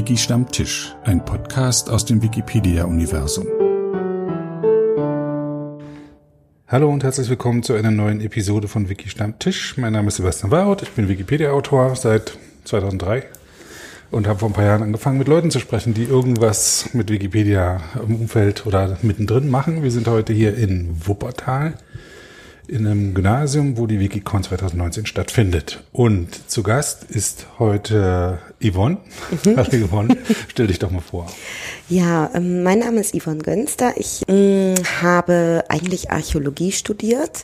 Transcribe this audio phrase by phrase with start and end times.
[0.00, 3.46] Wiki Stammtisch, ein Podcast aus dem Wikipedia-Universum.
[6.66, 9.76] Hallo und herzlich willkommen zu einer neuen Episode von Wiki Stammtisch.
[9.76, 13.24] Mein Name ist Sebastian Warhout, ich bin Wikipedia-Autor seit 2003
[14.10, 17.82] und habe vor ein paar Jahren angefangen, mit Leuten zu sprechen, die irgendwas mit Wikipedia
[18.02, 19.82] im Umfeld oder mittendrin machen.
[19.82, 21.74] Wir sind heute hier in Wuppertal
[22.70, 25.82] in einem Gymnasium, wo die Wikicon 2019 stattfindet.
[25.92, 28.98] Und zu Gast ist heute Yvonne.
[29.44, 29.56] Mhm.
[29.56, 30.16] Hallo Yvonne,
[30.48, 31.26] stell dich doch mal vor.
[31.88, 33.94] Ja, ähm, mein Name ist Yvonne Gönster.
[33.96, 37.42] Ich äh, habe eigentlich Archäologie studiert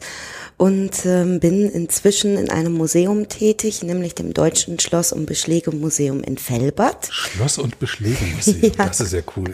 [0.58, 6.38] und ähm, bin inzwischen in einem Museum tätig, nämlich dem Deutschen Schloss- und Beschlägemuseum in
[6.38, 7.08] Fellbad.
[7.10, 8.86] Schloss- und Beschlägemuseum, ja.
[8.86, 9.52] das ist ja cool.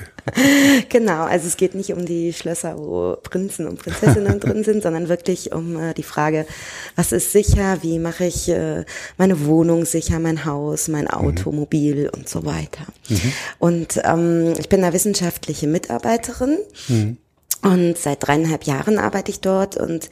[0.88, 5.08] genau, also es geht nicht um die Schlösser, wo Prinzen und Prinzessinnen drin sind, sondern
[5.08, 6.46] wirklich um äh, die Frage,
[6.94, 8.84] was ist sicher, wie mache ich äh,
[9.18, 11.10] meine Wohnung sicher, mein Haus, mein mhm.
[11.10, 12.20] Automobil mhm.
[12.20, 12.86] und so weiter.
[13.08, 13.32] Mhm.
[13.58, 16.58] Und ähm, ich bin da wissenschaftliche Mitarbeiterin.
[16.86, 17.16] Mhm.
[17.62, 20.10] Und seit dreieinhalb Jahren arbeite ich dort und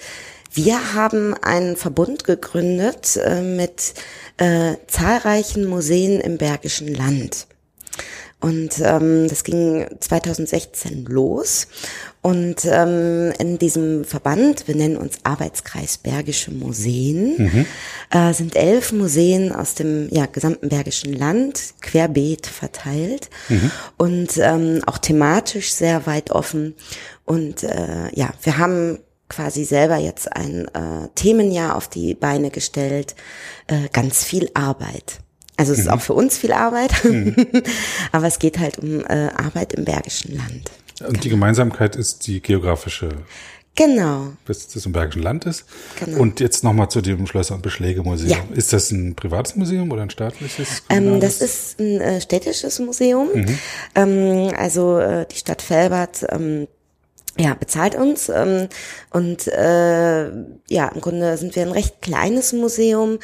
[0.53, 3.95] wir haben einen Verbund gegründet äh, mit
[4.39, 7.47] äh, zahlreichen Museen im Bergischen Land.
[8.41, 11.69] Und ähm, das ging 2016 los.
[12.23, 17.67] Und ähm, in diesem Verband, wir nennen uns Arbeitskreis Bergische Museen, mhm.
[18.11, 23.71] äh, sind elf Museen aus dem ja, gesamten Bergischen Land querbeet verteilt mhm.
[23.99, 26.75] und ähm, auch thematisch sehr weit offen.
[27.27, 28.99] Und äh, ja, wir haben
[29.31, 33.15] quasi selber jetzt ein äh, Themenjahr auf die Beine gestellt.
[33.69, 35.21] Äh, ganz viel Arbeit.
[35.57, 35.85] Also es mhm.
[35.85, 37.35] ist auch für uns viel Arbeit, mhm.
[38.13, 40.71] aber es geht halt um äh, Arbeit im Bergischen Land.
[41.01, 41.21] Und genau.
[41.21, 43.09] die Gemeinsamkeit ist die geografische.
[43.77, 44.33] Genau.
[44.47, 45.65] Bis das im Bergischen Land ist.
[45.97, 46.19] Genau.
[46.19, 48.31] Und jetzt nochmal zu dem Schlösser- und Beschlägemuseum.
[48.31, 48.57] Ja.
[48.57, 50.83] Ist das ein privates Museum oder ein staatliches?
[50.89, 53.29] Ähm, das ist ein äh, städtisches Museum.
[53.33, 53.59] Mhm.
[53.95, 56.67] Ähm, also äh, die Stadt Felbert ähm,
[57.41, 58.29] ja, bezahlt uns.
[58.29, 58.69] Ähm,
[59.11, 60.31] und äh,
[60.69, 63.19] ja, im Grunde sind wir ein recht kleines Museum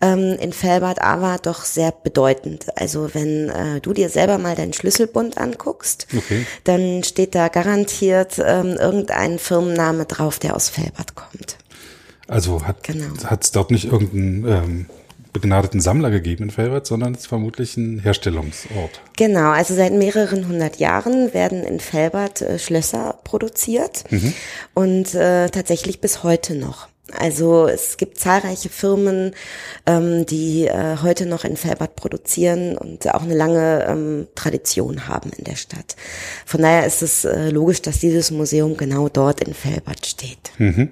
[0.00, 2.66] ähm, in Felbert, aber doch sehr bedeutend.
[2.76, 6.46] Also wenn äh, du dir selber mal deinen Schlüsselbund anguckst, okay.
[6.64, 11.56] dann steht da garantiert ähm, irgendein Firmenname drauf, der aus Felbert kommt.
[12.26, 13.14] Also hat es genau.
[13.52, 14.86] dort nicht irgendein ähm,
[15.32, 19.00] begnadeten Sammler gegeben in Felbert, sondern es ist vermutlich ein Herstellungsort.
[19.16, 24.34] Genau, also seit mehreren hundert Jahren werden in Felbert äh, Schlösser produziert mhm.
[24.74, 26.88] und äh, tatsächlich bis heute noch.
[27.18, 29.32] Also es gibt zahlreiche Firmen,
[29.86, 35.30] ähm, die äh, heute noch in Felbert produzieren und auch eine lange ähm, Tradition haben
[35.36, 35.96] in der Stadt.
[36.46, 40.52] Von daher ist es äh, logisch, dass dieses Museum genau dort in Felbert steht.
[40.58, 40.90] Mhm.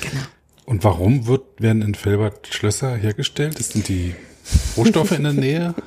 [0.00, 0.24] Genau.
[0.64, 3.58] Und warum wird, werden in Felbert Schlösser hergestellt?
[3.58, 4.14] Das sind die
[4.76, 5.74] Rohstoffe in der Nähe?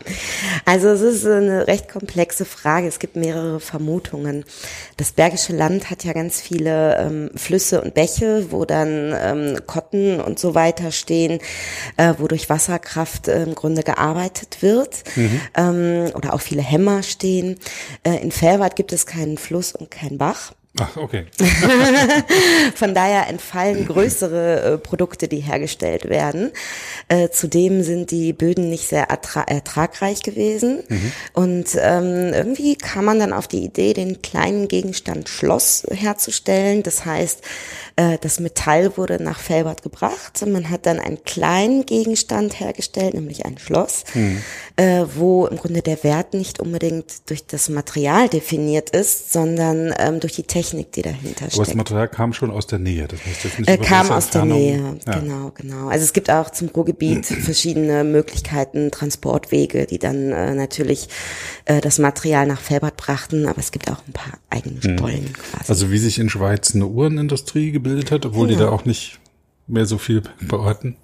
[0.67, 2.87] Also es ist eine recht komplexe Frage.
[2.87, 4.45] Es gibt mehrere Vermutungen.
[4.97, 10.19] Das Bergische Land hat ja ganz viele ähm, Flüsse und Bäche, wo dann ähm, Kotten
[10.19, 11.39] und so weiter stehen,
[11.97, 15.03] äh, wo durch Wasserkraft äh, im Grunde gearbeitet wird.
[15.15, 15.41] Mhm.
[15.55, 17.59] Ähm, oder auch viele Hämmer stehen.
[18.03, 20.53] Äh, in Felbert gibt es keinen Fluss und keinen Bach.
[20.77, 21.25] Ach, okay.
[22.75, 26.51] Von daher entfallen größere äh, Produkte, die hergestellt werden.
[27.07, 30.83] Äh, zudem sind die Böden nicht sehr ertragreich gewesen.
[30.87, 31.11] Mhm.
[31.33, 36.83] Und ähm, irgendwie kam man dann auf die Idee, den kleinen Gegenstand Schloss herzustellen.
[36.83, 37.41] Das heißt,
[37.95, 40.45] äh, das Metall wurde nach Felbert gebracht.
[40.45, 44.41] Man hat dann einen kleinen Gegenstand hergestellt, nämlich ein Schloss, mhm.
[44.77, 50.19] Äh, wo im Grunde der Wert nicht unbedingt durch das Material definiert ist, sondern ähm,
[50.19, 51.55] durch die Technik, die dahinter steckt.
[51.55, 53.07] Aber das Material kam schon aus der Nähe.
[53.07, 55.19] Das heißt jetzt nicht äh, kam aus der Nähe, ja.
[55.19, 55.87] genau, genau.
[55.87, 61.07] Also es gibt auch zum Ruhrgebiet verschiedene Möglichkeiten, Transportwege, die dann äh, natürlich
[61.65, 64.97] äh, das Material nach Felbert brachten, aber es gibt auch ein paar eigene mhm.
[64.97, 65.65] Stollen quasi.
[65.69, 68.55] Also wie sich in Schweiz eine Uhrenindustrie gebildet hat, obwohl ja.
[68.55, 69.19] die da auch nicht
[69.67, 70.97] mehr so viel beorten.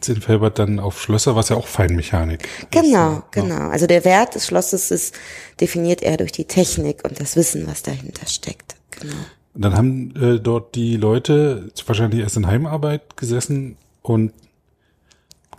[0.00, 2.48] Sind Felbert dann auf Schlösser, was ja auch Feinmechanik.
[2.70, 3.68] Genau, ist, genau.
[3.68, 5.14] Also der Wert des Schlosses ist
[5.60, 8.76] definiert eher durch die Technik und das Wissen, was dahinter steckt.
[8.92, 9.16] Genau.
[9.54, 14.32] Und dann haben äh, dort die Leute wahrscheinlich erst in Heimarbeit gesessen und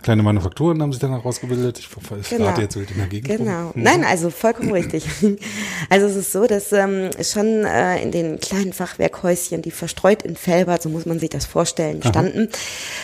[0.02, 1.78] Kleine Manufakturen haben sich dann herausgebildet.
[1.78, 1.88] Ich,
[2.20, 2.58] ich genau.
[2.58, 3.38] jetzt wild in der Gegend.
[3.38, 3.72] Genau.
[3.74, 3.82] Mhm.
[3.82, 5.04] Nein, also vollkommen richtig.
[5.88, 10.36] Also es ist so, dass ähm, schon äh, in den kleinen Fachwerkhäuschen, die verstreut in
[10.36, 12.48] Felbert, so muss man sich das vorstellen, standen,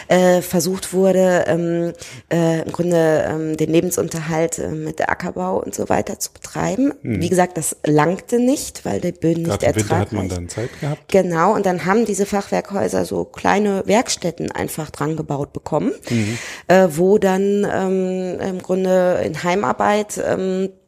[0.09, 1.93] äh, versucht wurde, ähm,
[2.31, 6.93] äh, im Grunde ähm, den Lebensunterhalt äh, mit der Ackerbau und so weiter zu betreiben.
[7.03, 7.23] Mhm.
[7.23, 9.99] Wie gesagt, das langte nicht, weil die Böden nicht ertragreich.
[9.99, 11.09] hat man dann Zeit gehabt.
[11.09, 11.55] Genau.
[11.55, 15.93] Und dann haben diese Fachwerkhäuser so kleine Werkstätten einfach dran gebaut bekommen.
[16.11, 16.39] Mhm.
[16.69, 20.86] Äh, wo dann ähm, im Grunde in Heimarbeit ähm, äh,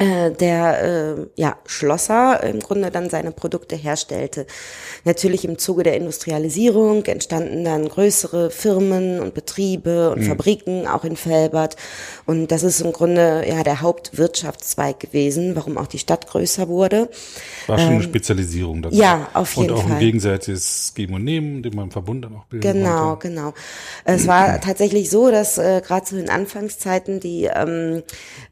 [0.00, 4.46] der äh, ja, Schlosser im Grunde dann seine Produkte herstellte.
[5.04, 10.26] Natürlich im Zuge der Industrialisierung entstanden dann größere Firmen und Betriebe und mhm.
[10.26, 11.76] Fabriken, auch in Felbert.
[12.26, 17.10] Und das ist im Grunde ja der Hauptwirtschaftszweig gewesen, warum auch die Stadt größer wurde.
[17.66, 18.96] War schon ähm, eine Spezialisierung dazu.
[18.96, 19.76] Ja, auf jeden Fall.
[19.76, 19.96] Und auch Fall.
[19.96, 23.28] ein gegenseitiges Geben und Nehmen, den man im Verbund dann auch bilden Genau, konnte.
[23.28, 23.54] genau.
[24.04, 28.02] Es war tatsächlich so, dass äh, gerade zu den Anfangszeiten die ähm,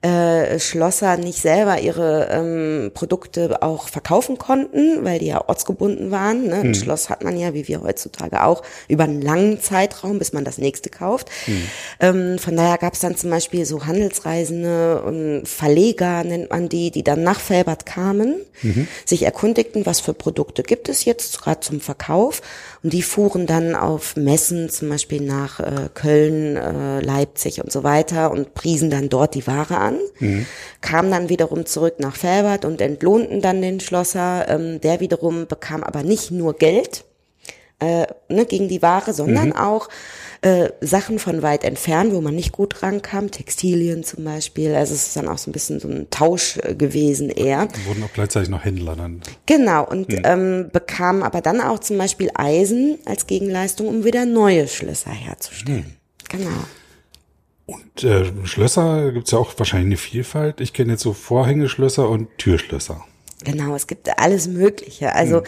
[0.02, 6.46] äh, Schlosser nicht selber ihre ähm, Produkte auch verkaufen konnten, weil die ja ortsgebunden waren.
[6.46, 6.56] Ne?
[6.56, 6.74] Ein hm.
[6.74, 10.58] Schloss hat man ja, wie wir heutzutage auch, über einen langen Zeitraum, bis man das
[10.58, 11.28] nächste kauft.
[11.46, 11.62] Hm.
[12.00, 16.90] Ähm, von daher gab es dann zum Beispiel so Handelsreisende und Verleger, nennt man die,
[16.90, 18.88] die dann nach Felbert kamen, mhm.
[19.04, 22.42] sich erkundigten, was für Produkte gibt es jetzt gerade zum Verkauf.
[22.82, 27.82] Und die fuhren dann auf Messen, zum Beispiel nach äh, Köln, äh, Leipzig und so
[27.82, 30.46] weiter und priesen dann dort die Ware an, mhm.
[30.80, 34.48] kamen dann wiederum zurück nach Felbert und entlohnten dann den Schlosser.
[34.48, 37.04] Ähm, der wiederum bekam aber nicht nur Geld
[37.80, 39.56] äh, ne, gegen die Ware, sondern mhm.
[39.56, 39.88] auch
[40.40, 44.74] äh, Sachen von weit entfernt, wo man nicht gut rankam, Textilien zum Beispiel.
[44.74, 47.68] Also es ist dann auch so ein bisschen so ein Tausch äh, gewesen eher.
[47.86, 49.20] Wurden auch gleichzeitig noch Händler dann.
[49.46, 50.22] Genau, und mhm.
[50.24, 55.78] ähm, bekamen aber dann auch zum Beispiel Eisen als Gegenleistung, um wieder neue Schlösser herzustellen.
[55.78, 56.28] Mhm.
[56.28, 56.64] Genau.
[57.66, 60.60] Und äh, Schlösser gibt's ja auch wahrscheinlich eine Vielfalt.
[60.60, 63.04] Ich kenne jetzt so Vorhängeschlösser und Türschlösser.
[63.44, 65.14] Genau, es gibt alles Mögliche.
[65.14, 65.44] Also mhm.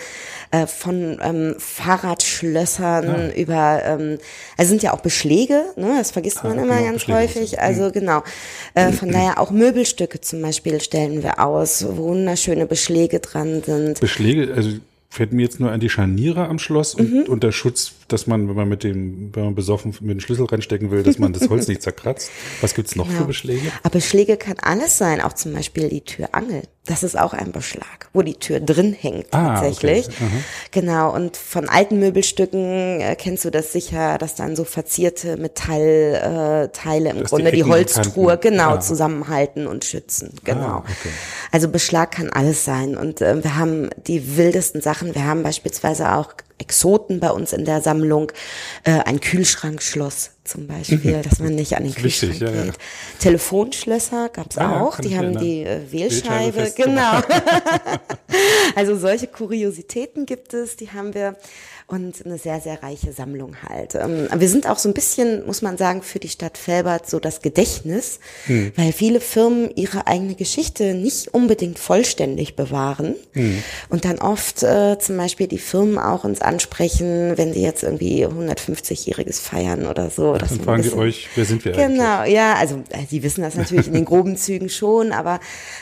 [0.52, 3.34] äh, von ähm, Fahrradschlössern ja.
[3.34, 4.18] über, ähm,
[4.56, 5.96] also sind ja auch Beschläge, ne?
[5.98, 7.60] das vergisst man ah, immer genau, ganz Beschläge häufig.
[7.60, 7.92] Also mhm.
[7.92, 8.22] genau.
[8.74, 14.00] Äh, von daher auch Möbelstücke zum Beispiel stellen wir aus, wo wunderschöne Beschläge dran sind.
[14.00, 14.70] Beschläge, also
[15.08, 17.22] fällt mir jetzt nur an die Scharniere am Schloss und, mhm.
[17.24, 20.46] und der Schutz, dass man, wenn man mit dem, wenn man besoffen mit dem Schlüssel
[20.46, 22.30] reinstecken will, dass man das Holz nicht zerkratzt.
[22.60, 23.20] Was gibt's noch genau.
[23.20, 23.70] für Beschläge?
[23.82, 26.62] Aber Beschläge kann alles sein, auch zum Beispiel die Türangel.
[26.86, 30.08] Das ist auch ein Beschlag, wo die Tür drin hängt ah, tatsächlich.
[30.08, 30.28] Okay.
[30.70, 31.14] Genau.
[31.14, 37.12] Und von alten Möbelstücken äh, kennst du das sicher, dass dann so verzierte Metallteile äh,
[37.12, 38.80] im dass Grunde die, die Holztruhe genau ah.
[38.80, 40.34] zusammenhalten und schützen.
[40.42, 40.60] Genau.
[40.60, 41.10] Ah, okay.
[41.52, 42.96] Also Beschlag kann alles sein.
[42.96, 45.14] Und äh, wir haben die wildesten Sachen.
[45.14, 48.30] Wir haben beispielsweise auch Exoten bei uns in der Sammlung,
[48.84, 51.22] äh, ein Kühlschrankschloss zum Beispiel, mhm.
[51.22, 52.56] dass man nicht an den Kühlschrank Wichtig, geht.
[52.56, 52.72] Ja, ja.
[53.18, 57.20] Telefonschlösser gab's ah, auch, die haben die äh, Wählscheibe, Wählscheibe genau.
[58.74, 61.36] also solche Kuriositäten gibt es, die haben wir
[61.92, 63.94] und eine sehr, sehr reiche Sammlung halt.
[63.94, 67.18] Ähm, wir sind auch so ein bisschen, muss man sagen, für die Stadt Felbert so
[67.18, 68.72] das Gedächtnis, hm.
[68.76, 73.62] weil viele Firmen ihre eigene Geschichte nicht unbedingt vollständig bewahren hm.
[73.88, 78.26] und dann oft äh, zum Beispiel die Firmen auch uns ansprechen, wenn sie jetzt irgendwie
[78.26, 80.34] 150-jähriges feiern oder so.
[80.34, 82.34] Dann fragen sie euch, wer sind wir Genau, eigentlich?
[82.34, 85.40] ja, also äh, die wissen das natürlich in den groben Zügen schon, aber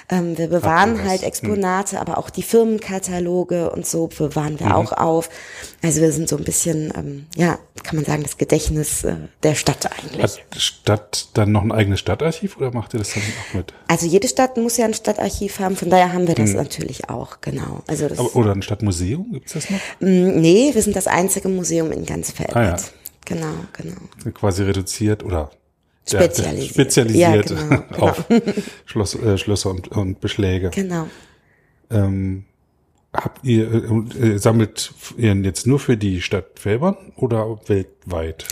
[0.09, 1.29] ähm, wir bewahren halt hm.
[1.29, 1.99] Exponate, hm.
[1.99, 4.73] aber auch die Firmenkataloge und so bewahren wir mhm.
[4.73, 5.29] auch auf.
[5.83, 9.17] Also also wir sind so ein bisschen, ähm, ja, kann man sagen, das Gedächtnis äh,
[9.43, 10.23] der Stadt eigentlich.
[10.23, 13.75] Hat die Stadt dann noch ein eigenes Stadtarchiv oder macht ihr das dann auch mit?
[13.89, 16.57] Also jede Stadt muss ja ein Stadtarchiv haben, von daher haben wir das hm.
[16.57, 17.83] natürlich auch, genau.
[17.89, 19.79] Also das, Aber, oder ein Stadtmuseum, gibt es das noch?
[20.01, 22.57] Mm, nee, wir sind das einzige Museum in ganz Felbert.
[22.57, 22.77] Ah, ja.
[23.25, 24.33] Genau, genau.
[24.35, 25.51] Quasi reduziert oder
[26.07, 28.09] spezialisiert, spezialisiert ja, genau, genau.
[28.09, 28.25] auf
[28.87, 30.71] Schloss, äh, Schlösser und, und Beschläge.
[30.71, 31.09] Genau.
[31.91, 32.45] Ähm,
[33.15, 38.45] Habt ihr, äh, äh, sammelt ihr jetzt nur für die Stadt Felbern oder weltweit?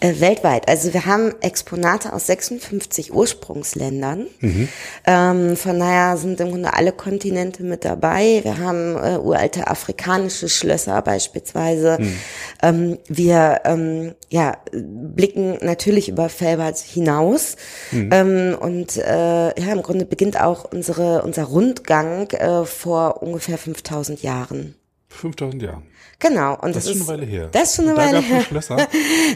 [0.00, 0.68] Äh, weltweit.
[0.68, 4.26] Also wir haben Exponate aus 56 Ursprungsländern.
[4.40, 4.68] Mhm.
[5.06, 8.40] Ähm, von daher sind im Grunde alle Kontinente mit dabei.
[8.42, 11.96] Wir haben äh, uralte afrikanische Schlösser beispielsweise.
[11.98, 12.16] Mhm.
[12.62, 17.56] Ähm, wir ähm, ja, blicken natürlich über Felbert hinaus.
[17.90, 18.10] Mhm.
[18.12, 24.11] Ähm, und äh, ja, im Grunde beginnt auch unsere, unser Rundgang äh, vor ungefähr 5000
[24.20, 24.74] Jahren.
[25.08, 25.82] 5000 Jahren.
[26.18, 26.54] Genau.
[26.54, 27.48] Und das, das ist schon eine Weile her.
[27.52, 28.44] Das ist schon eine Weile her.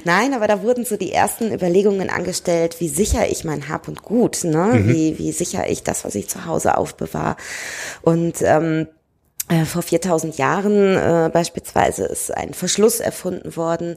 [0.05, 4.03] Nein, aber da wurden so die ersten Überlegungen angestellt, wie sicher ich mein Hab und
[4.03, 4.73] Gut, ne?
[4.75, 4.89] Mhm.
[4.89, 7.37] Wie, wie sicher ich das, was ich zu Hause aufbewahre.
[8.03, 8.87] Und ähm, äh,
[9.65, 13.97] vor 4000 Jahren äh, beispielsweise ist ein Verschluss erfunden worden,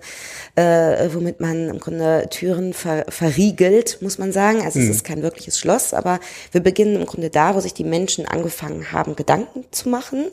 [0.56, 4.62] äh, womit man im Grunde Türen ver verriegelt, muss man sagen.
[4.64, 4.86] Also mhm.
[4.86, 6.20] es ist kein wirkliches Schloss, aber
[6.52, 10.28] wir beginnen im Grunde da, wo sich die Menschen angefangen haben, Gedanken zu machen.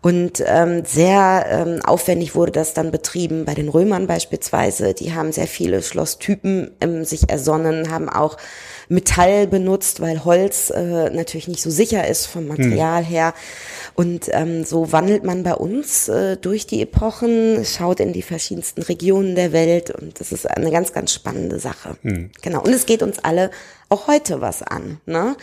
[0.00, 4.94] Und ähm, sehr ähm, aufwendig wurde das dann betrieben bei den Römern beispielsweise.
[4.94, 8.36] Die haben sehr viele Schlosstypen ähm, sich ersonnen, haben auch
[8.88, 13.08] Metall benutzt, weil Holz äh, natürlich nicht so sicher ist vom Material hm.
[13.08, 13.34] her.
[13.94, 18.82] Und ähm, so wandelt man bei uns äh, durch die Epochen, schaut in die verschiedensten
[18.82, 21.96] Regionen der Welt und das ist eine ganz, ganz spannende Sache.
[22.02, 22.30] Hm.
[22.42, 22.62] Genau.
[22.62, 23.50] Und es geht uns alle
[23.88, 25.00] auch heute was an.
[25.06, 25.36] Ne?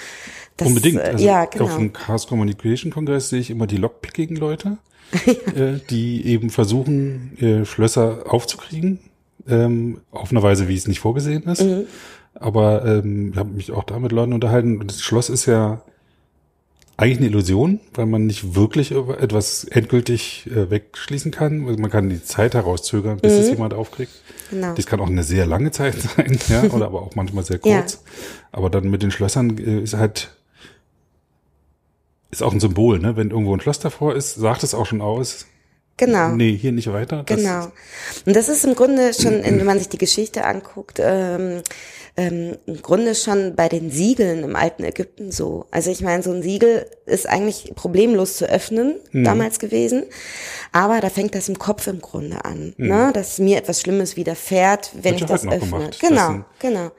[0.57, 0.97] Das, Unbedingt.
[0.97, 1.65] Äh, also ja, genau.
[1.65, 4.77] Auf dem Chaos Communication Kongress sehe ich immer die Lockpicking-Leute,
[5.55, 8.99] äh, die eben versuchen, äh, Schlösser aufzukriegen,
[9.47, 11.61] ähm, auf eine Weise, wie es nicht vorgesehen ist.
[11.61, 11.85] Mhm.
[12.35, 14.79] Aber ähm, ich habe mich auch da mit Leuten unterhalten.
[14.79, 15.81] Und das Schloss ist ja
[16.97, 21.67] eigentlich eine Illusion, weil man nicht wirklich etwas endgültig äh, wegschließen kann.
[21.67, 23.39] Also man kann die Zeit herauszögern, bis mhm.
[23.39, 24.11] es jemand aufkriegt.
[24.51, 24.73] Genau.
[24.75, 27.93] Das kann auch eine sehr lange Zeit sein, ja, oder aber auch manchmal sehr kurz.
[27.93, 27.99] Ja.
[28.51, 30.35] Aber dann mit den Schlössern äh, ist halt
[32.29, 33.15] ist auch ein Symbol, ne?
[33.15, 35.45] Wenn irgendwo ein Schloss davor ist, sagt es auch schon aus.
[35.97, 36.29] Genau.
[36.29, 37.23] Nee, hier nicht weiter.
[37.27, 37.71] Genau.
[38.25, 41.61] Und das ist im Grunde schon, wenn man sich die Geschichte anguckt, ähm,
[42.15, 45.65] ähm, im Grunde schon bei den Siegeln im alten Ägypten so.
[45.71, 49.23] Also ich meine, so ein Siegel ist eigentlich problemlos zu öffnen mhm.
[49.23, 50.03] damals gewesen,
[50.73, 52.87] aber da fängt das im Kopf im Grunde an, mhm.
[52.87, 53.11] ne?
[53.13, 55.59] dass mir etwas Schlimmes widerfährt, wenn ich das öffne.
[55.59, 56.91] Gemacht, genau, genau.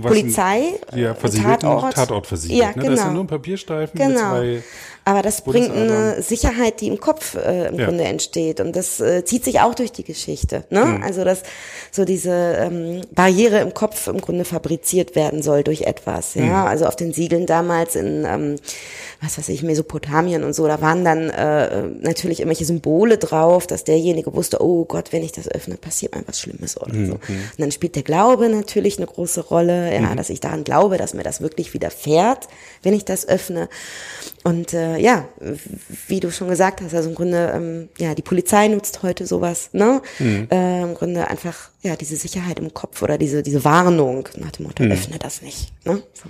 [0.00, 2.60] Polizei, ja, Tatort, Tatort versiegelt.
[2.60, 2.84] Ja, genau.
[2.84, 2.90] Ne?
[2.90, 4.34] Das sind nur ein Papierstreifen genau.
[4.34, 4.62] mit zwei
[5.04, 7.86] aber das bringt eine Sicherheit, die im Kopf äh, im ja.
[7.86, 8.60] Grunde entsteht.
[8.60, 10.64] Und das äh, zieht sich auch durch die Geschichte.
[10.70, 10.84] Ne?
[10.84, 11.02] Mhm.
[11.02, 11.42] Also dass
[11.90, 16.34] so diese ähm, Barriere im Kopf im Grunde fabriziert werden soll durch etwas.
[16.34, 16.54] Ja, mhm.
[16.54, 18.56] also auf den Siegeln damals in ähm,
[19.20, 23.84] was weiß ich Mesopotamien und so, da waren dann äh, natürlich irgendwelche Symbole drauf, dass
[23.84, 27.06] derjenige wusste, oh Gott, wenn ich das öffne, passiert mir was Schlimmes oder mhm.
[27.06, 27.12] so.
[27.14, 30.16] Und dann spielt der Glaube natürlich eine große Rolle, ja, mhm.
[30.16, 32.48] dass ich daran glaube, dass mir das wirklich widerfährt,
[32.82, 33.68] wenn ich das öffne.
[34.44, 35.26] Und äh, ja,
[36.08, 39.70] wie du schon gesagt hast, also im Grunde, ähm, ja, die Polizei nutzt heute sowas,
[39.72, 40.02] ne?
[40.18, 40.48] Mhm.
[40.50, 44.66] Äh, Im Grunde einfach, ja, diese Sicherheit im Kopf oder diese, diese Warnung nach dem
[44.66, 44.92] Motto, mhm.
[44.92, 45.72] öffne das nicht.
[45.84, 46.02] Ne?
[46.14, 46.28] So.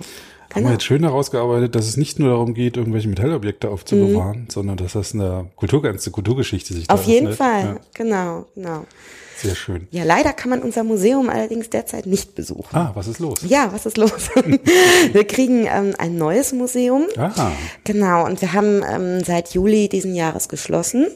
[0.53, 0.73] Haben wir genau.
[0.73, 4.49] jetzt schön herausgearbeitet, dass es nicht nur darum geht, irgendwelche Metallobjekte aufzubewahren, mhm.
[4.49, 7.77] sondern dass das eine Kulturgrenze, Kulturgeschichte sich Auf jeden Fall, ja.
[7.95, 8.85] genau, genau.
[9.35, 9.87] Sehr schön.
[9.89, 12.75] Ja, leider kann man unser Museum allerdings derzeit nicht besuchen.
[12.75, 13.39] Ah, was ist los?
[13.47, 14.29] Ja, was ist los?
[15.11, 17.07] wir kriegen ähm, ein neues Museum.
[17.17, 17.51] Ah.
[17.83, 21.07] Genau, und wir haben ähm, seit Juli diesen Jahres geschlossen.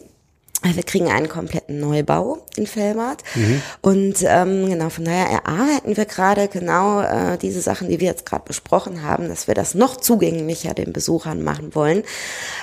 [0.76, 3.24] Wir kriegen einen kompletten Neubau in Fellbad.
[3.36, 3.62] Mhm.
[3.82, 8.26] Und ähm, genau, von daher erarbeiten wir gerade genau äh, diese Sachen, die wir jetzt
[8.26, 12.04] gerade besprochen haben, dass wir das noch zugänglicher den Besuchern machen wollen.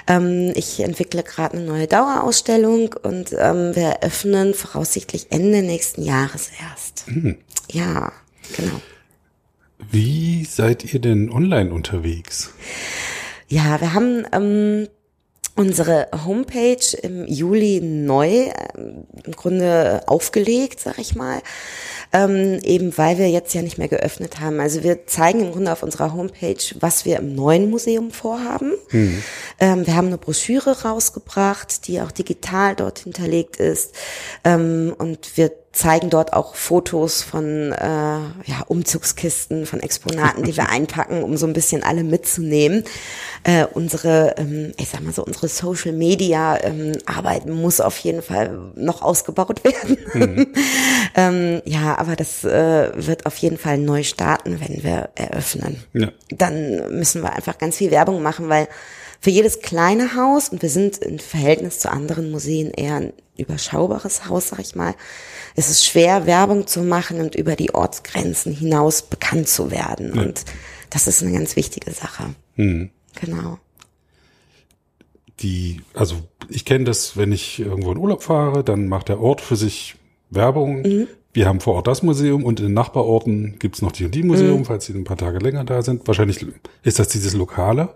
[0.06, 6.50] Ähm, ich entwickle gerade eine neue Dauerausstellung und ähm, wir eröffnen voraussichtlich Ende nächsten Jahres
[6.60, 7.08] erst.
[7.08, 7.38] Mhm.
[7.70, 8.12] Ja,
[8.56, 8.80] genau.
[9.90, 12.50] Wie seid ihr denn online unterwegs?
[13.48, 14.88] Ja, wir haben ähm,
[15.56, 18.52] unsere Homepage im Juli neu äh,
[19.24, 21.40] im Grunde aufgelegt, sag ich mal,
[22.12, 24.60] ähm, eben weil wir jetzt ja nicht mehr geöffnet haben.
[24.60, 28.72] Also wir zeigen im Grunde auf unserer Homepage, was wir im neuen Museum vorhaben.
[28.90, 29.22] Mhm.
[29.60, 33.94] Ähm, wir haben eine Broschüre rausgebracht, die auch digital dort hinterlegt ist
[34.44, 40.68] ähm, und wir zeigen dort auch Fotos von äh, ja, Umzugskisten, von Exponaten, die wir
[40.70, 42.84] einpacken, um so ein bisschen alle mitzunehmen.
[43.42, 48.22] Äh, unsere, ähm, ich sag mal so, unsere Social Media ähm, Arbeit muss auf jeden
[48.22, 49.98] Fall noch ausgebaut werden.
[50.14, 50.46] Mhm.
[51.16, 55.82] ähm, ja, aber das äh, wird auf jeden Fall neu starten, wenn wir eröffnen.
[55.92, 56.12] Ja.
[56.30, 58.68] Dann müssen wir einfach ganz viel Werbung machen, weil
[59.20, 64.28] für jedes kleine Haus, und wir sind im Verhältnis zu anderen Museen eher ein überschaubares
[64.28, 64.94] Haus, sag ich mal,
[65.54, 70.14] es ist schwer, Werbung zu machen und über die Ortsgrenzen hinaus bekannt zu werden.
[70.14, 70.22] Ja.
[70.22, 70.44] Und
[70.90, 72.34] das ist eine ganz wichtige Sache.
[72.56, 72.90] Mhm.
[73.20, 73.58] Genau.
[75.40, 76.16] Die, also
[76.48, 79.96] ich kenne das, wenn ich irgendwo in Urlaub fahre, dann macht der Ort für sich
[80.30, 80.82] Werbung.
[80.82, 81.08] Mhm.
[81.32, 84.22] Wir haben vor Ort das Museum und in den Nachbarorten gibt's noch die und die
[84.22, 84.64] Museum, mhm.
[84.64, 86.06] falls sie ein paar Tage länger da sind.
[86.06, 86.46] Wahrscheinlich
[86.82, 87.94] ist das dieses Lokale.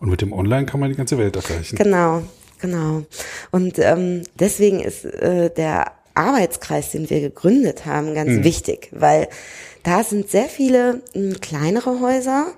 [0.00, 1.76] Und mit dem Online kann man die ganze Welt erreichen.
[1.76, 2.22] Genau,
[2.60, 3.02] genau.
[3.50, 8.44] Und ähm, deswegen ist äh, der Arbeitskreis, den wir gegründet haben, ganz mhm.
[8.44, 9.28] wichtig, weil
[9.84, 12.48] da sind sehr viele hm, kleinere Häuser,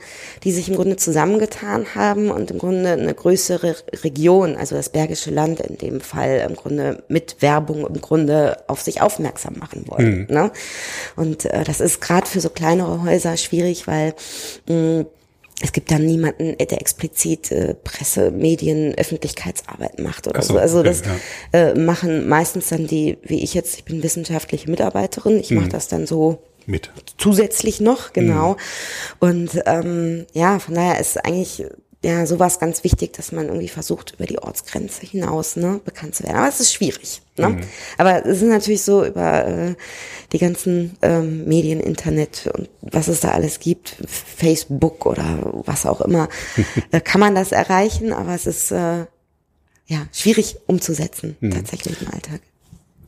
[0.42, 5.30] die sich im Grunde zusammengetan haben und im Grunde eine größere Region, also das Bergische
[5.30, 10.26] Land in dem Fall, im Grunde mit Werbung im Grunde auf sich aufmerksam machen wollen.
[10.28, 10.34] Mhm.
[10.34, 10.50] Ne?
[11.14, 14.14] Und äh, das ist gerade für so kleinere Häuser schwierig, weil
[14.68, 15.06] mh, hm,
[15.62, 20.54] es gibt dann niemanden, der explizit äh, Presse, Medien, Öffentlichkeitsarbeit macht oder so.
[20.54, 20.58] so.
[20.58, 21.02] Also okay, das
[21.52, 21.58] ja.
[21.58, 25.58] äh, machen meistens dann die, wie ich jetzt, ich bin wissenschaftliche Mitarbeiterin, ich mhm.
[25.58, 28.52] mache das dann so mit zusätzlich noch, genau.
[28.52, 28.56] Mhm.
[29.18, 31.64] Und ähm, ja, von daher ist eigentlich
[32.02, 36.24] ja, sowas ganz wichtig, dass man irgendwie versucht, über die Ortsgrenze hinaus ne, bekannt zu
[36.24, 36.36] werden.
[36.36, 37.20] Aber es ist schwierig.
[37.36, 37.50] Ne?
[37.50, 37.60] Mhm.
[37.98, 39.74] Aber es ist natürlich so über äh,
[40.32, 46.00] die ganzen ähm, Medien, Internet und was es da alles gibt, Facebook oder was auch
[46.00, 46.30] immer,
[46.90, 49.04] äh, kann man das erreichen, aber es ist äh,
[49.86, 51.50] ja schwierig umzusetzen, mhm.
[51.50, 52.40] tatsächlich im Alltag.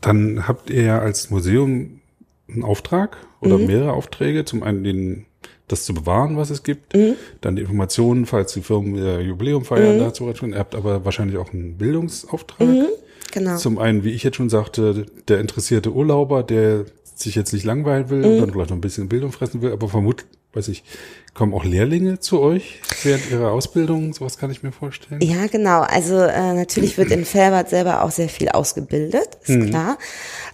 [0.02, 2.00] Dann habt ihr ja als Museum
[2.48, 3.66] einen Auftrag oder mhm.
[3.66, 4.44] mehrere Aufträge.
[4.44, 5.26] Zum einen den
[5.72, 6.94] das zu bewahren, was es gibt.
[6.94, 7.14] Mhm.
[7.40, 10.00] Dann die Informationen, falls die Firmen ihr Jubiläum feiern, mhm.
[10.00, 10.28] dazu.
[10.28, 12.68] Ihr habt aber wahrscheinlich auch einen Bildungsauftrag.
[12.68, 12.86] Mhm.
[13.32, 13.56] Genau.
[13.56, 18.10] Zum einen, wie ich jetzt schon sagte, der interessierte Urlauber, der sich jetzt nicht langweilen
[18.10, 20.84] will und dann vielleicht noch ein bisschen Bildung fressen will, aber vermutlich weiß ich,
[21.34, 24.12] kommen auch Lehrlinge zu euch während ihrer Ausbildung?
[24.12, 25.20] Sowas kann ich mir vorstellen.
[25.22, 25.80] Ja, genau.
[25.80, 29.70] Also äh, natürlich wird in Felbert selber auch sehr viel ausgebildet, ist mhm.
[29.70, 29.98] klar.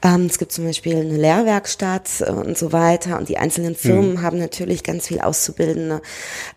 [0.05, 4.13] Ähm, es gibt zum Beispiel eine Lehrwerkstatt äh, und so weiter und die einzelnen Firmen
[4.13, 4.23] mhm.
[4.23, 6.01] haben natürlich ganz viel Auszubildende.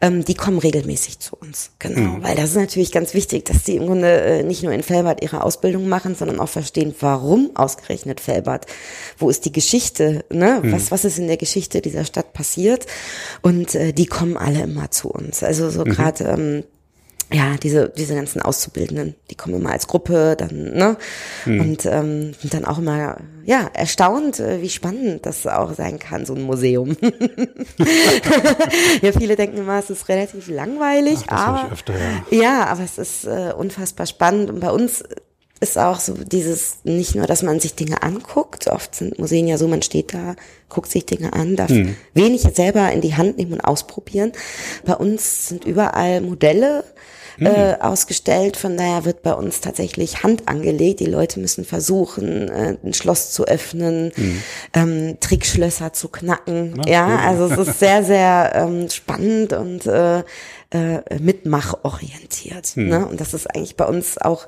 [0.02, 2.18] Ähm, die kommen regelmäßig zu uns, genau.
[2.18, 2.24] Mhm.
[2.24, 5.24] Weil das ist natürlich ganz wichtig, dass die im Grunde äh, nicht nur in Felbert
[5.24, 8.68] ihre Ausbildung machen, sondern auch verstehen, warum ausgerechnet Felbert.
[9.18, 10.24] Wo ist die Geschichte?
[10.30, 10.60] Ne?
[10.62, 10.74] Mhm.
[10.74, 12.86] Was, was ist in der Geschichte dieser Stadt passiert?
[13.42, 15.44] Und äh, die kommen alle immer zu uns.
[15.44, 15.90] Also so mhm.
[15.90, 16.64] gerade ähm,
[17.34, 20.98] ja, diese, diese ganzen Auszubildenden, die kommen immer als Gruppe, dann, ne?
[21.46, 21.62] Mhm.
[21.62, 26.26] Und ähm, sind dann auch immer, ja, erstaunt, äh, wie spannend das auch sein kann,
[26.26, 26.98] so ein Museum.
[29.02, 31.72] ja, viele denken immer, es ist relativ langweilig, Ach, aber.
[31.72, 31.94] Öfter,
[32.32, 32.42] ja.
[32.42, 32.68] ja.
[32.68, 34.50] aber es ist äh, unfassbar spannend.
[34.50, 35.04] Und bei uns
[35.62, 39.60] ist auch so dieses, nicht nur, dass man sich Dinge anguckt, oft sind Museen ja
[39.60, 40.36] so, man steht da,
[40.70, 41.96] guckt sich Dinge an, darf hm.
[42.16, 44.32] wenig selber in die Hand nehmen und ausprobieren.
[44.86, 46.84] Bei uns sind überall Modelle
[47.38, 47.46] hm.
[47.46, 51.00] äh, ausgestellt, von daher wird bei uns tatsächlich Hand angelegt.
[51.00, 54.44] Die Leute müssen versuchen, äh, ein Schloss zu öffnen, hm.
[54.74, 56.82] ähm, Trickschlösser zu knacken.
[56.82, 60.24] Ach, ja, also es ist sehr, sehr ähm, spannend und äh,
[60.72, 62.66] äh, mitmachorientiert.
[62.74, 62.88] Hm.
[62.88, 63.06] Ne?
[63.06, 64.48] Und das ist eigentlich bei uns auch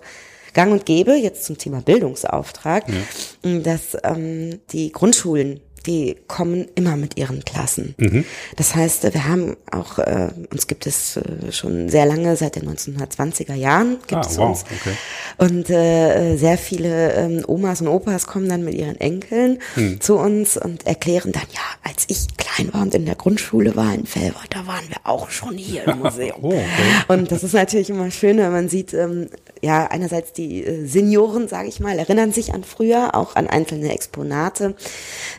[0.54, 3.60] gang und gäbe, jetzt zum Thema Bildungsauftrag, ja.
[3.60, 7.96] dass ähm, die Grundschulen die kommen immer mit ihren Klassen.
[7.98, 8.26] Mhm.
[8.56, 12.70] Das heißt, wir haben auch, äh, uns gibt es äh, schon sehr lange, seit den
[12.70, 14.64] 1920er Jahren gibt ah, es wow, uns.
[14.64, 14.96] Okay.
[15.38, 20.00] Und äh, sehr viele ähm, Omas und Opas kommen dann mit ihren Enkeln mhm.
[20.00, 23.94] zu uns und erklären dann, ja, als ich klein war und in der Grundschule war
[23.94, 26.38] in Felbert, da waren wir auch schon hier im Museum.
[26.42, 26.64] oh, okay.
[27.08, 29.28] Und das ist natürlich immer schön, wenn man sieht, ähm,
[29.64, 33.94] ja, einerseits die äh, Senioren, sage ich mal, erinnern sich an früher, auch an einzelne
[33.94, 34.76] Exponate.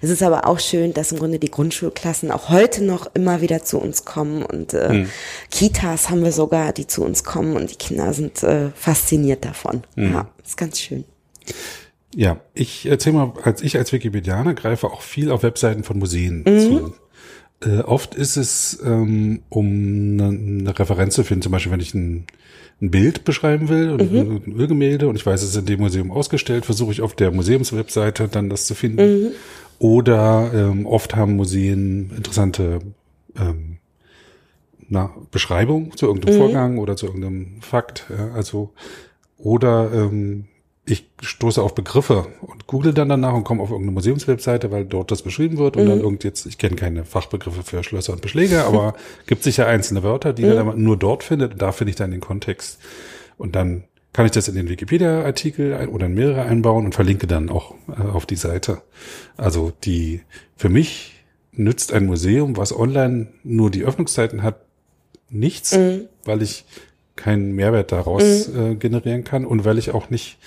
[0.03, 3.41] Es ist aber aber auch schön, dass im Grunde die Grundschulklassen auch heute noch immer
[3.41, 5.11] wieder zu uns kommen und äh, mhm.
[5.51, 9.83] Kitas haben wir sogar, die zu uns kommen und die Kinder sind äh, fasziniert davon.
[9.97, 10.13] Mhm.
[10.13, 11.05] Ja, ist ganz schön.
[12.15, 16.45] Ja, ich erzähle mal, als ich als Wikipedianer greife auch viel auf Webseiten von Museen
[16.47, 16.61] mhm.
[16.61, 16.95] zu.
[17.65, 21.95] Äh, oft ist es, ähm, um eine, eine Referenz zu finden, zum Beispiel wenn ich
[21.95, 22.27] ein,
[22.81, 24.43] ein Bild beschreiben will, mhm.
[24.47, 27.31] ein Ölgemälde und ich weiß, es ist in dem Museum ausgestellt, versuche ich auf der
[27.31, 29.25] Museumswebseite dann das zu finden.
[29.25, 29.31] Mhm.
[29.79, 32.81] Oder ähm, oft haben Museen interessante
[33.37, 33.79] ähm,
[34.89, 36.39] na, Beschreibung zu irgendeinem mhm.
[36.39, 38.07] Vorgang oder zu irgendeinem Fakt.
[38.11, 38.73] Ja, also
[39.39, 40.47] oder ähm,
[40.87, 45.11] ich stoße auf Begriffe und google dann danach und komme auf irgendeine Museumswebseite, weil dort
[45.11, 45.89] das beschrieben wird und mhm.
[45.89, 48.95] dann irgend jetzt, ich kenne keine Fachbegriffe für Schlösser und Beschläge, aber
[49.27, 50.67] gibt sicher einzelne Wörter, die mhm.
[50.67, 52.79] man nur dort findet und da finde ich dann den Kontext.
[53.39, 57.49] Und dann kann ich das in den Wikipedia-Artikel oder in mehrere einbauen und verlinke dann
[57.49, 58.83] auch äh, auf die Seite.
[59.37, 60.21] Also die,
[60.57, 64.61] für mich nützt ein Museum, was online nur die Öffnungszeiten hat,
[65.31, 66.03] nichts, mhm.
[66.25, 66.65] weil ich
[67.17, 68.73] keinen Mehrwert daraus mhm.
[68.73, 70.39] äh, generieren kann und weil ich auch nicht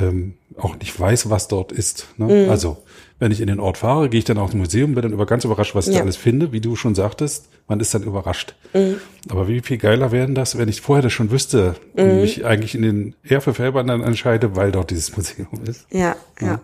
[0.00, 2.08] ähm, auch nicht weiß, was dort ist.
[2.16, 2.44] Ne?
[2.44, 2.50] Mhm.
[2.50, 2.78] Also
[3.18, 5.24] wenn ich in den Ort fahre, gehe ich dann auch ins Museum, bin dann über
[5.26, 6.00] ganz überrascht, was ich ja.
[6.00, 7.48] da alles finde, wie du schon sagtest.
[7.66, 8.54] Man ist dann überrascht.
[8.74, 8.96] Mhm.
[9.28, 12.02] Aber wie viel geiler wären das, wenn ich vorher das schon wüsste mhm.
[12.02, 15.86] und mich eigentlich in den eher für dann entscheide, weil dort dieses Museum ist.
[15.90, 16.60] Ja, ja.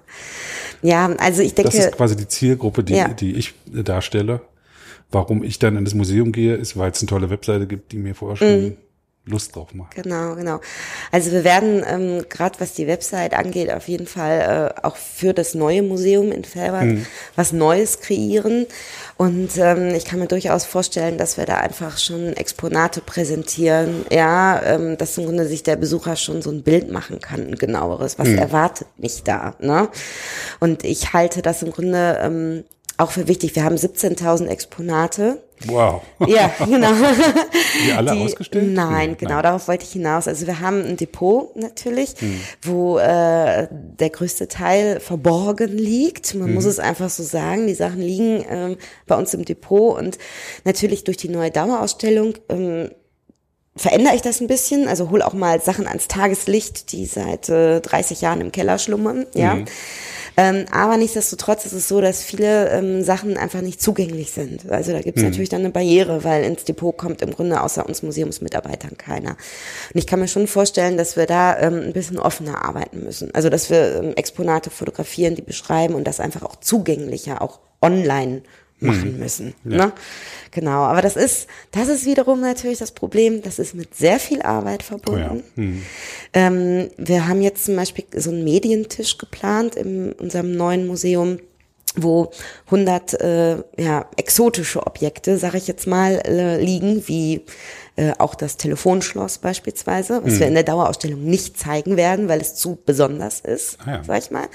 [0.82, 1.70] Ja, also ich denke.
[1.70, 3.08] Das ist quasi die Zielgruppe, die, ja.
[3.08, 4.40] die ich darstelle.
[5.10, 7.98] Warum ich dann in das Museum gehe, ist, weil es eine tolle Webseite gibt, die
[7.98, 8.76] mir vorher schon mhm.
[9.24, 9.90] Lust drauf machen.
[9.94, 10.61] Genau, genau.
[11.12, 15.32] Also wir werden ähm, gerade was die Website angeht, auf jeden Fall äh, auch für
[15.32, 17.06] das neue Museum in Felbert mhm.
[17.37, 18.66] was Neues kreieren.
[19.16, 24.61] Und ähm, ich kann mir durchaus vorstellen, dass wir da einfach schon Exponate präsentieren, ja,
[24.61, 28.18] ähm, dass im Grunde sich der Besucher schon so ein Bild machen kann, ein genaueres.
[28.18, 28.38] Was mhm.
[28.38, 29.54] erwartet mich da?
[29.61, 29.88] Ne?
[30.58, 32.64] Und ich halte das im Grunde ähm,
[32.96, 33.54] auch für wichtig.
[33.54, 35.42] Wir haben 17.000 Exponate.
[35.66, 36.03] Wow.
[36.27, 36.92] Ja, genau.
[37.85, 38.72] Die alle Die, ausgestellt?
[38.72, 39.42] Nein, hm, genau, nein.
[39.42, 40.29] darauf wollte ich hinaus.
[40.29, 42.40] Also wir haben ein Depot natürlich, hm.
[42.62, 46.35] wo äh, der größte Teil verborgen liegt.
[46.35, 46.55] Man hm.
[46.55, 47.66] muss es einfach so sagen.
[47.66, 50.18] Die Sachen liegen ähm, bei uns im Depot und
[50.64, 52.90] natürlich durch die neue Dauerausstellung ähm,
[53.75, 57.81] verändere ich das ein bisschen, also hol auch mal Sachen ans Tageslicht, die seit äh,
[57.81, 59.55] 30 Jahren im Keller schlummern, ja.
[59.55, 59.64] Mhm.
[60.36, 64.70] Ähm, aber nichtsdestotrotz ist es so, dass viele ähm, Sachen einfach nicht zugänglich sind.
[64.70, 65.30] Also da gibt es mhm.
[65.30, 69.30] natürlich dann eine Barriere, weil ins Depot kommt im Grunde außer uns Museumsmitarbeitern keiner.
[69.30, 73.34] Und ich kann mir schon vorstellen, dass wir da ähm, ein bisschen offener arbeiten müssen.
[73.34, 78.42] Also dass wir ähm, Exponate fotografieren, die beschreiben und das einfach auch zugänglicher, auch online
[78.82, 79.54] machen müssen.
[79.64, 79.92] Ne?
[80.50, 84.42] Genau, aber das ist, das ist wiederum natürlich das Problem, das ist mit sehr viel
[84.42, 85.42] Arbeit verbunden.
[85.56, 85.64] Oh ja.
[85.64, 85.82] Mhm.
[86.34, 91.38] Ähm, wir haben jetzt zum Beispiel so einen Medientisch geplant in unserem neuen Museum
[91.94, 92.30] wo
[92.66, 97.42] 100 äh, ja, exotische Objekte, sage ich jetzt mal, äh, liegen, wie
[97.96, 100.38] äh, auch das Telefonschloss beispielsweise, was Mhm.
[100.40, 104.05] wir in der Dauerausstellung nicht zeigen werden, weil es zu besonders ist, Ah ja.
[104.05, 104.46] sag ich mal.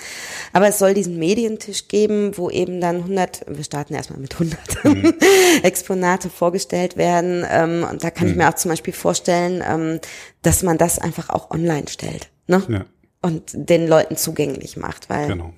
[0.53, 4.59] Aber es soll diesen Medientisch geben, wo eben dann 100, wir starten erstmal mit 100
[4.85, 5.13] Mhm.
[5.63, 7.45] Exponate vorgestellt werden.
[7.49, 8.39] Ähm, und da kann ich Mhm.
[8.39, 9.99] mir auch zum Beispiel vorstellen, ähm,
[10.41, 12.29] dass man das einfach auch online stellt.
[12.47, 12.63] Ne?
[12.67, 12.85] Ja.
[13.21, 15.53] Und den Leuten zugänglich macht, weil Genau.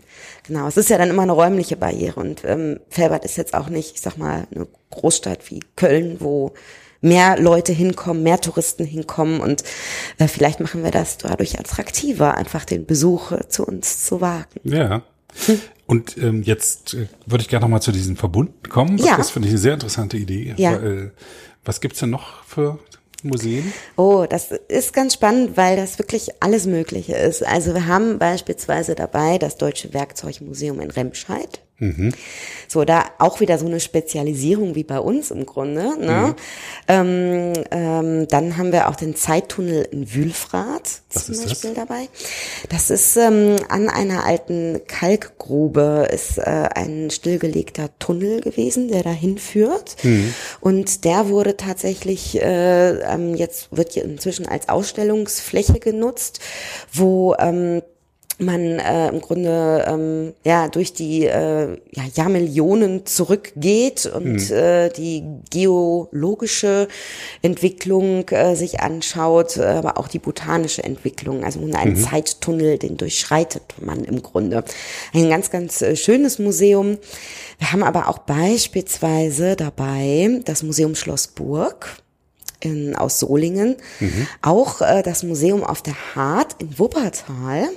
[0.48, 3.70] Genau, es ist ja dann immer eine räumliche Barriere und ähm, Felbert ist jetzt auch
[3.70, 6.54] nicht, ich sag mal, eine Großstadt wie Köln, wo
[7.02, 9.64] mehr Leute hinkommen, mehr Touristen hinkommen und
[10.18, 14.60] äh, vielleicht machen wir das dadurch attraktiver, einfach den Besuch äh, zu uns zu wagen.
[14.64, 15.04] Ja.
[15.86, 18.98] Und ähm, jetzt äh, würde ich gerne noch mal zu diesem Verbund kommen.
[18.98, 19.18] Ja.
[19.18, 20.54] Das finde ich eine sehr interessante Idee.
[20.58, 20.74] Ja.
[20.74, 21.14] Weil,
[21.64, 22.80] was gibt's denn noch für
[23.24, 23.74] Museen?
[23.96, 27.46] Oh, das ist ganz spannend, weil das wirklich alles Mögliche ist.
[27.46, 31.62] Also wir haben beispielsweise dabei das Deutsche Werkzeugmuseum in Remscheid.
[32.68, 35.98] So, da auch wieder so eine Spezialisierung wie bei uns im Grunde.
[36.00, 36.36] Ne?
[36.88, 41.46] Ähm, ähm, dann haben wir auch den Zeittunnel in Wülfrath zum ist das?
[41.46, 42.10] Beispiel dabei.
[42.70, 46.42] Das ist ähm, an einer alten Kalkgrube ist äh,
[46.76, 49.96] ein stillgelegter Tunnel gewesen, der dahin führt.
[50.60, 56.40] Und der wurde tatsächlich äh, ähm, jetzt wird hier inzwischen als Ausstellungsfläche genutzt,
[56.92, 57.82] wo ähm,
[58.40, 65.24] man äh, im Grunde ähm, ja durch die äh, ja, Jahrmillionen zurückgeht und äh, die
[65.50, 66.88] geologische
[67.42, 71.44] Entwicklung äh, sich anschaut, äh, aber auch die botanische Entwicklung.
[71.44, 74.64] Also ein Zeittunnel, den durchschreitet man im Grunde.
[75.14, 76.98] Ein ganz, ganz äh, schönes Museum.
[77.58, 81.98] Wir haben aber auch beispielsweise dabei das Museum Schloss Burg
[82.62, 83.76] in, aus Solingen,
[84.42, 87.70] auch äh, das Museum auf der Hart in Wuppertal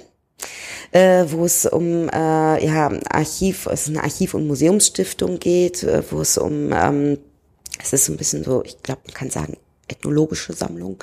[0.92, 6.02] äh, wo es um äh, ja, Archiv, es ist eine Archiv- und Museumsstiftung geht, äh,
[6.10, 7.18] wo es um, ähm,
[7.82, 9.56] es ist so ein bisschen so, ich glaube, man kann sagen,
[9.88, 11.02] ethnologische Sammlung.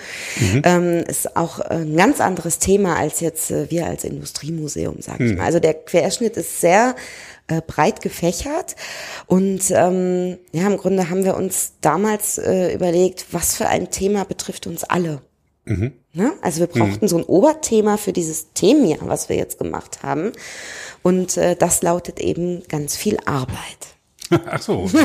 [0.63, 5.38] Ähm, ist auch ein ganz anderes Thema als jetzt äh, wir als Industriemuseum, sage ich
[5.38, 5.45] mal.
[5.45, 6.95] Also der Querschnitt ist sehr
[7.47, 8.75] äh, breit gefächert
[9.28, 14.23] und ähm, ja, im Grunde haben wir uns damals äh, überlegt, was für ein Thema
[14.23, 15.21] betrifft uns alle.
[16.13, 16.34] Ne?
[16.41, 20.32] Also wir brauchten so ein Oberthema für dieses Themenjahr, was wir jetzt gemacht haben.
[21.04, 23.95] Und äh, das lautet eben ganz viel Arbeit.
[24.45, 24.89] Ach so.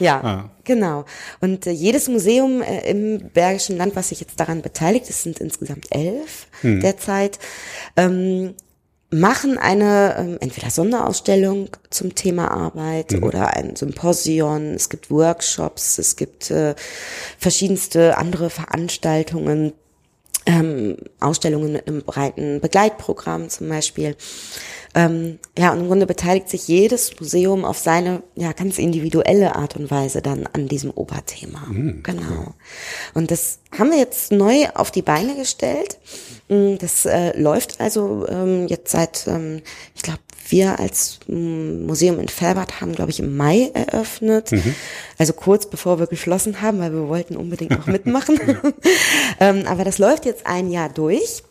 [0.00, 1.04] Ja, genau.
[1.40, 5.38] Und äh, jedes Museum äh, im Bergischen Land, was sich jetzt daran beteiligt, es sind
[5.40, 7.38] insgesamt elf derzeit,
[7.96, 8.54] ähm,
[9.14, 16.16] machen eine ähm, entweder Sonderausstellung zum Thema Arbeit oder ein Symposion, es gibt Workshops, es
[16.16, 16.74] gibt äh,
[17.38, 19.72] verschiedenste andere Veranstaltungen,
[20.46, 24.16] ähm, Ausstellungen mit einem breiten Begleitprogramm zum Beispiel.
[24.94, 29.76] Ähm, ja, und im Grunde beteiligt sich jedes Museum auf seine ja ganz individuelle Art
[29.76, 31.66] und Weise dann an diesem Oberthema.
[32.02, 32.54] genau.
[33.12, 35.98] Und das haben wir jetzt neu auf die Beine gestellt.
[36.48, 39.62] Mm, Das äh, läuft also ähm, jetzt seit, ähm,
[39.96, 44.50] ich glaube, wir als mm, Museum in Felbert haben, glaube ich, im Mai eröffnet.
[45.18, 48.38] Also kurz bevor wir geschlossen haben, weil wir wollten unbedingt noch mitmachen.
[49.40, 51.42] ähm, aber das läuft jetzt ein Jahr durch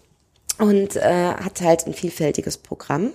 [0.59, 3.11] und äh, hat halt ein vielfältiges Programm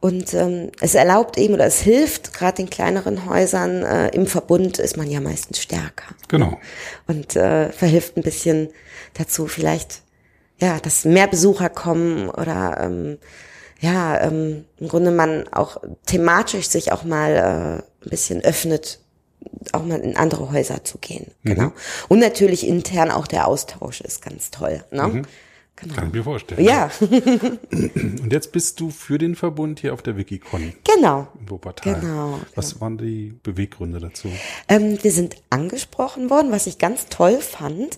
[0.00, 4.78] und ähm, es erlaubt eben oder es hilft gerade den kleineren Häusern äh, im Verbund
[4.78, 6.58] ist man ja meistens stärker Genau.
[7.06, 8.70] und äh, verhilft ein bisschen
[9.14, 10.02] dazu vielleicht
[10.60, 13.18] ja dass mehr Besucher kommen oder ähm,
[13.80, 19.00] ja ähm, im Grunde man auch thematisch sich auch mal äh, ein bisschen öffnet
[19.72, 21.72] auch mal in andere Häuser zu gehen genau
[22.08, 25.24] und natürlich intern auch der Austausch ist ganz toll ne?
[25.80, 25.94] genau.
[25.94, 26.62] Kann ich mir vorstellen.
[26.62, 31.28] Ja, Und jetzt bist du für den Verbund hier auf der Wikicon genau.
[31.40, 32.00] in Wuppertal.
[32.00, 34.28] Genau, Was waren die Beweggründe dazu?
[34.68, 37.96] Ähm, wir sind angesprochen worden, was ich ganz toll fand.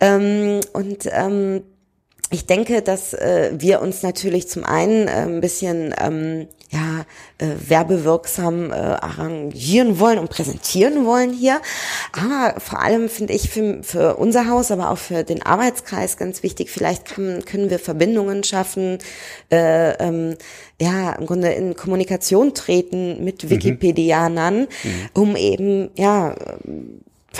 [0.00, 1.62] Ähm, und ähm,
[2.30, 7.04] ich denke, dass äh, wir uns natürlich zum einen äh, ein bisschen ähm, ja,
[7.38, 11.60] äh, werbewirksam äh, arrangieren wollen und präsentieren wollen hier.
[12.12, 16.42] Aber vor allem finde ich für, für unser Haus, aber auch für den Arbeitskreis ganz
[16.42, 18.98] wichtig, vielleicht kann, können wir Verbindungen schaffen,
[19.50, 20.34] äh, ähm,
[20.80, 24.66] ja, im Grunde in Kommunikation treten mit Wikipedianern,
[25.14, 26.34] um eben, ja,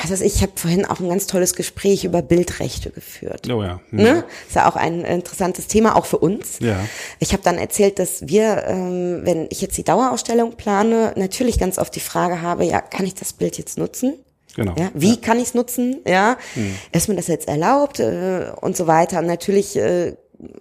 [0.02, 3.48] was weiß ich, ich habe vorhin auch ein ganz tolles Gespräch über Bildrechte geführt.
[3.50, 3.80] Oh ja.
[3.90, 4.02] Mhm.
[4.02, 4.24] Ne?
[4.46, 6.58] Ist ja auch ein interessantes Thema, auch für uns.
[6.60, 6.78] Ja.
[7.18, 11.78] Ich habe dann erzählt, dass wir, ähm, wenn ich jetzt die Dauerausstellung plane, natürlich ganz
[11.78, 14.14] oft die Frage habe, ja, kann ich das Bild jetzt nutzen?
[14.54, 14.74] Genau.
[14.78, 15.16] Ja, wie ja.
[15.16, 15.98] kann ich es nutzen?
[16.06, 16.76] Ja, mhm.
[16.92, 19.18] ist mir das jetzt erlaubt äh, und so weiter.
[19.18, 20.14] Und natürlich äh,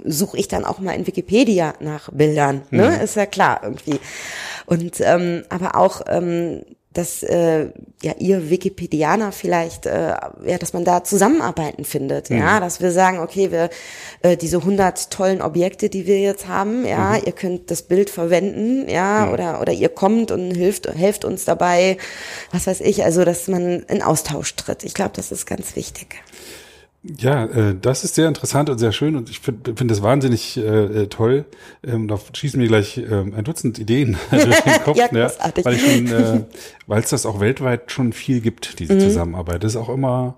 [0.04, 2.64] suche ich dann auch mal in Wikipedia nach Bildern.
[2.72, 2.90] Ne?
[2.90, 3.04] Mhm.
[3.04, 4.00] Ist ja klar irgendwie.
[4.66, 6.64] Und ähm, aber auch ähm,
[6.96, 7.68] dass äh,
[8.02, 12.38] ja ihr Wikipedianer vielleicht äh, ja dass man da Zusammenarbeiten findet mhm.
[12.38, 13.70] ja dass wir sagen okay wir
[14.22, 17.24] äh, diese 100 tollen Objekte die wir jetzt haben ja mhm.
[17.26, 19.34] ihr könnt das Bild verwenden ja mhm.
[19.34, 21.98] oder oder ihr kommt und hilft helft uns dabei
[22.52, 26.16] was weiß ich also dass man in Austausch tritt ich glaube das ist ganz wichtig
[27.18, 30.58] ja, äh, das ist sehr interessant und sehr schön und ich finde find das wahnsinnig
[30.58, 30.62] äh,
[31.04, 31.46] äh, toll.
[31.86, 35.32] Ähm, da schießen mir gleich äh, ein Dutzend Ideen durch den Kopf, ja, ne?
[35.64, 36.44] weil schon, äh,
[36.88, 39.00] weil es das auch weltweit schon viel gibt, diese mhm.
[39.02, 39.64] Zusammenarbeit.
[39.64, 40.36] Das ist auch immer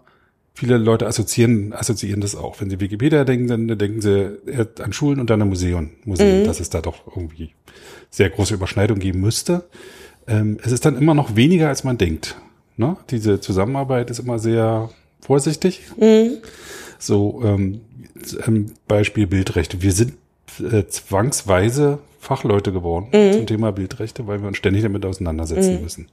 [0.53, 2.59] viele Leute assoziieren assoziieren das auch.
[2.59, 4.37] Wenn sie Wikipedia denken, dann denken sie
[4.81, 6.45] an Schulen und dann an Museen, Museen, mhm.
[6.45, 7.51] dass es da doch irgendwie
[8.09, 9.65] sehr große Überschneidung geben müsste.
[10.27, 12.35] Ähm, es ist dann immer noch weniger, als man denkt.
[12.75, 12.97] Ne?
[13.09, 14.89] Diese Zusammenarbeit ist immer sehr
[15.27, 15.81] vorsichtig.
[15.97, 16.37] Mhm.
[16.97, 17.81] So, ähm,
[18.87, 19.81] Beispiel Bildrechte.
[19.81, 20.13] Wir sind
[20.59, 23.33] äh, zwangsweise Fachleute geworden mhm.
[23.33, 25.83] zum Thema Bildrechte, weil wir uns ständig damit auseinandersetzen mhm.
[25.83, 26.07] müssen.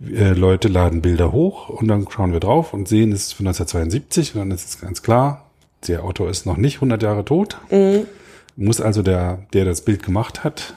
[0.00, 3.46] Äh, Leute laden Bilder hoch und dann schauen wir drauf und sehen, es ist von
[3.46, 5.50] 1972 und dann ist es ganz klar,
[5.86, 7.58] der Autor ist noch nicht 100 Jahre tot.
[7.70, 8.06] Mhm.
[8.56, 10.74] Muss also der, der das Bild gemacht hat,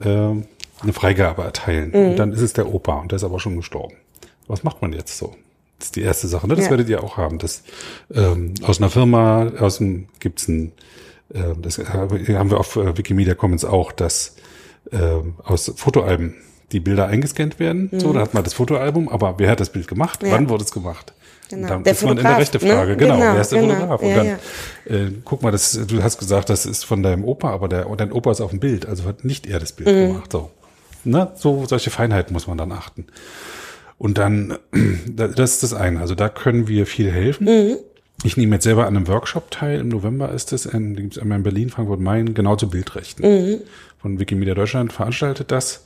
[0.00, 1.90] äh, eine Freigabe erteilen.
[1.92, 2.16] Und mhm.
[2.16, 3.96] dann ist es der Opa und der ist aber schon gestorben.
[4.46, 5.34] Was macht man jetzt so?
[5.78, 6.56] Das ist die erste Sache, ne?
[6.56, 6.70] Das ja.
[6.70, 7.38] werdet ihr auch haben.
[7.38, 7.62] Das
[8.14, 10.72] ähm, aus einer Firma, aus dem gibt's ein,
[11.32, 14.36] äh, das haben wir auf äh, Wikimedia Commons auch, dass
[14.92, 14.98] äh,
[15.44, 16.34] aus Fotoalben
[16.72, 17.90] die Bilder eingescannt werden.
[17.92, 18.00] Mhm.
[18.00, 20.22] So, da hat man das Fotoalbum, aber wer hat das Bild gemacht?
[20.22, 20.32] Ja.
[20.32, 21.12] Wann wurde es gemacht?
[21.48, 21.68] Genau.
[21.68, 22.92] Dann der ist man in der rechte Frage.
[22.92, 22.96] Ne?
[22.96, 23.74] Genau, genau, wer ist der genau.
[23.74, 24.02] Fotograf?
[24.02, 24.16] Und ja,
[24.86, 25.08] dann.
[25.08, 28.10] Äh, guck mal, das, du hast gesagt, das ist von deinem Opa, aber der, dein
[28.10, 30.12] Opa ist auf dem Bild, also hat nicht er das Bild mhm.
[30.12, 30.32] gemacht.
[30.32, 30.50] So.
[31.04, 31.30] Ne?
[31.36, 33.06] so, solche Feinheiten muss man dann achten.
[33.98, 34.58] Und dann,
[35.06, 36.00] das ist das eine.
[36.00, 37.46] Also da können wir viel helfen.
[37.46, 37.76] Mhm.
[38.22, 39.80] Ich nehme jetzt selber an einem Workshop teil.
[39.80, 43.22] Im November ist es, in, gibt's einmal in Berlin, Frankfurt, Main, genau zu Bildrechten.
[43.24, 43.60] Mhm.
[43.98, 45.84] Von Wikimedia Deutschland veranstaltet das,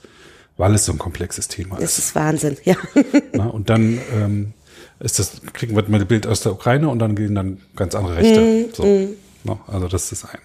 [0.56, 1.82] weil es so ein komplexes Thema ist.
[1.82, 2.76] Das ist Wahnsinn, ja.
[3.32, 4.52] Na, und dann ähm,
[5.00, 8.16] ist das, kriegen wir ein Bild aus der Ukraine und dann gehen dann ganz andere
[8.16, 8.40] Rechte.
[8.40, 8.66] Mhm.
[8.74, 8.84] So.
[8.84, 9.08] Mhm.
[9.44, 10.42] Na, also das ist das eine.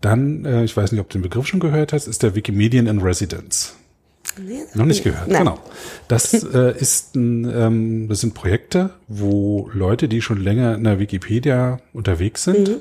[0.00, 2.86] Dann, äh, ich weiß nicht, ob du den Begriff schon gehört hast, ist der Wikimedian
[2.86, 3.74] in Residence.
[4.36, 5.44] Nee, Noch nicht gehört, Nein.
[5.44, 5.58] genau.
[6.06, 10.98] Das äh, ist ein, ähm, das sind Projekte, wo Leute, die schon länger in der
[10.98, 12.76] Wikipedia unterwegs sind, mhm.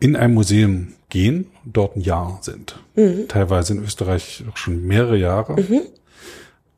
[0.00, 2.78] in ein Museum gehen, dort ein Jahr sind.
[2.94, 3.28] Mhm.
[3.28, 5.60] Teilweise in Österreich auch schon mehrere Jahre.
[5.60, 5.80] Mhm.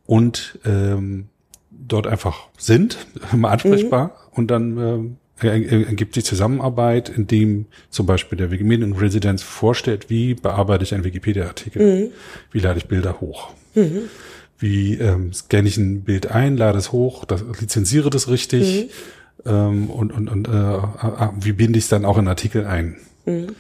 [0.07, 1.29] Und ähm,
[1.71, 2.99] dort einfach sind,
[3.33, 4.39] mal ansprechbar mhm.
[4.39, 5.17] und dann ähm,
[5.49, 11.05] ergibt sich Zusammenarbeit, indem zum Beispiel der Wikimedia in Residence vorstellt, wie bearbeite ich einen
[11.05, 12.11] Wikipedia-Artikel, mhm.
[12.53, 14.03] wie lade ich Bilder hoch, mhm.
[14.59, 18.91] wie ähm, scanne ich ein Bild ein, lade es hoch, das, lizenziere das richtig
[19.45, 19.51] mhm.
[19.51, 22.97] ähm, und, und, und äh, äh, wie binde ich es dann auch in Artikel ein.
[23.27, 23.55] Mhm.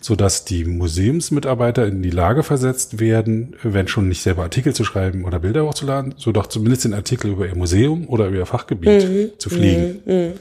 [0.00, 4.84] so dass die Museumsmitarbeiter in die Lage versetzt werden, wenn schon nicht selber Artikel zu
[4.84, 8.46] schreiben oder Bilder hochzuladen, so doch zumindest den Artikel über ihr Museum oder über ihr
[8.46, 9.30] Fachgebiet mhm.
[9.38, 10.34] zu fliegen.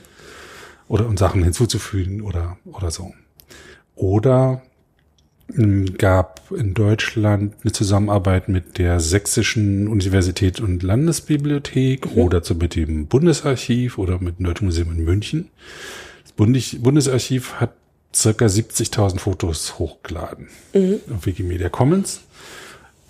[0.89, 3.13] Oder und Sachen hinzuzufügen oder oder so.
[3.95, 4.61] Oder
[5.57, 12.21] ähm, gab in Deutschland eine Zusammenarbeit mit der Sächsischen Universität und Landesbibliothek mhm.
[12.21, 15.49] oder zu, mit dem Bundesarchiv oder mit dem Deutschen Museum in München.
[16.23, 17.73] Das Bundesarchiv hat
[18.13, 20.99] circa 70.000 Fotos hochgeladen mhm.
[21.15, 22.21] auf Wikimedia Commons,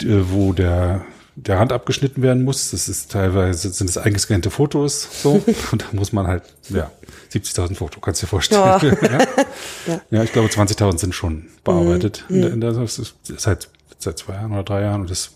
[0.01, 1.05] wo der
[1.45, 2.71] der Hand abgeschnitten werden muss.
[2.71, 5.41] Das ist teilweise, sind es eingescannte Fotos, so.
[5.71, 6.91] Und da muss man halt, ja,
[7.31, 8.61] 70.000 Fotos, kannst du dir vorstellen.
[8.61, 8.79] Ja.
[9.87, 10.01] ja.
[10.09, 10.23] ja.
[10.23, 12.25] ich glaube, 20.000 sind schon bearbeitet.
[12.29, 12.43] Mhm.
[12.43, 15.01] In der, das ist seit, seit zwei Jahren oder drei Jahren.
[15.01, 15.31] Und das,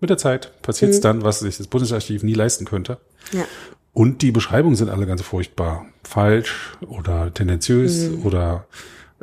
[0.00, 1.02] mit der Zeit passiert es mhm.
[1.02, 2.98] dann, was sich das Bundesarchiv nie leisten könnte.
[3.32, 3.44] Ja.
[3.92, 5.84] Und die Beschreibungen sind alle ganz furchtbar.
[6.02, 8.24] Falsch oder tendenziös mhm.
[8.24, 8.66] oder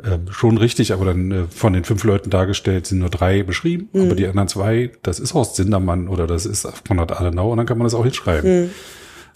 [0.02, 3.88] äh, schon richtig, aber dann äh, von den fünf Leuten dargestellt sind nur drei beschrieben,
[3.92, 4.02] mhm.
[4.02, 7.66] aber die anderen zwei, das ist Horst Sindermann oder das ist Konrad Adenauer und dann
[7.66, 8.62] kann man das auch hinschreiben.
[8.64, 8.70] Mhm.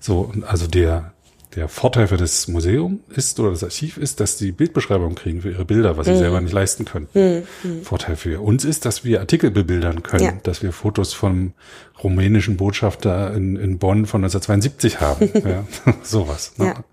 [0.00, 1.12] So, also der,
[1.54, 5.50] der Vorteil für das Museum ist oder das Archiv ist, dass die Bildbeschreibung kriegen für
[5.50, 6.18] ihre Bilder, was sie mhm.
[6.18, 7.08] selber nicht leisten können.
[7.14, 7.42] Mhm.
[7.62, 7.82] mhm.
[7.82, 10.32] Vorteil für uns ist, dass wir Artikel bebildern können, ja.
[10.42, 11.52] dass wir Fotos vom
[12.02, 15.30] rumänischen Botschafter in, in Bonn von 1972 haben.
[15.44, 15.64] ja,
[16.02, 16.52] sowas.
[16.58, 16.66] Ne?
[16.66, 16.84] Ja.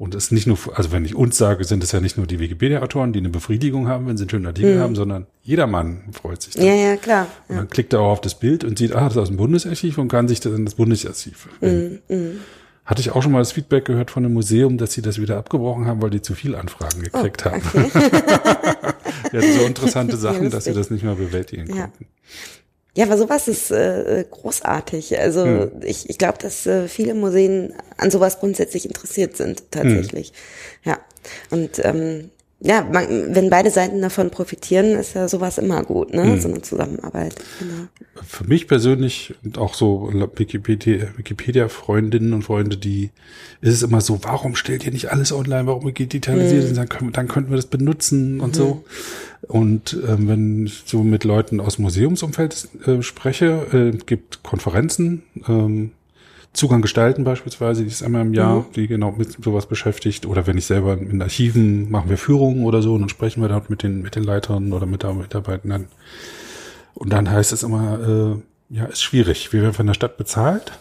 [0.00, 2.26] Und es ist nicht nur, also wenn ich uns sage, sind es ja nicht nur
[2.26, 4.80] die Wikipedia-Autoren, die eine Befriedigung haben, wenn sie einen schönen Artikel mhm.
[4.80, 6.54] haben, sondern jedermann freut sich.
[6.54, 6.64] Dann.
[6.64, 7.26] Ja, ja, klar.
[7.26, 7.50] Ja.
[7.50, 9.36] Und dann klickt er auch auf das Bild und sieht, ah, das ist aus dem
[9.36, 11.50] Bundesarchiv und kann sich das in das Bundesarchiv.
[11.60, 11.98] Mhm.
[12.08, 12.40] Mhm.
[12.86, 15.36] Hatte ich auch schon mal das Feedback gehört von einem Museum, dass sie das wieder
[15.36, 17.60] abgebrochen haben, weil die zu viel Anfragen gekriegt oh, okay.
[17.60, 17.90] haben.
[19.32, 21.82] die hatten so interessante Sachen, dass sie das nicht mehr bewältigen ja.
[21.82, 22.06] konnten.
[22.96, 25.18] Ja, aber sowas ist äh, großartig.
[25.18, 25.70] Also hm.
[25.82, 30.32] ich, ich glaube, dass äh, viele Museen an sowas grundsätzlich interessiert sind, tatsächlich.
[30.82, 30.92] Hm.
[30.92, 30.98] Ja.
[31.50, 32.30] Und ähm,
[32.62, 36.24] ja, man, wenn beide Seiten davon profitieren, ist ja sowas immer gut, ne?
[36.24, 36.40] Mhm.
[36.40, 37.34] So eine Zusammenarbeit.
[37.58, 37.88] Genau.
[38.22, 43.12] Für mich persönlich und auch so Wikipedia-Freundinnen und Freunde, die
[43.62, 46.74] ist es immer so, warum stellt ihr nicht alles online, warum digitalisiert mhm.
[46.74, 48.58] dann, können, dann könnten wir das benutzen und mhm.
[48.58, 48.84] so.
[49.48, 55.92] Und ähm, wenn ich so mit Leuten aus Museumsumfeld äh, spreche, äh, gibt Konferenzen, ähm,
[56.52, 58.64] Zugang gestalten beispielsweise, die ist einmal im Jahr, mhm.
[58.74, 60.26] die genau mit sowas beschäftigt.
[60.26, 63.48] Oder wenn ich selber in Archiven machen wir Führungen oder so, und dann sprechen wir
[63.48, 65.86] dort mit den, mit den Leitern oder mit den Mitarbeitenden.
[66.94, 69.52] Und dann heißt es immer, äh, ja, ist schwierig.
[69.52, 70.72] Wir werden von der Stadt bezahlt.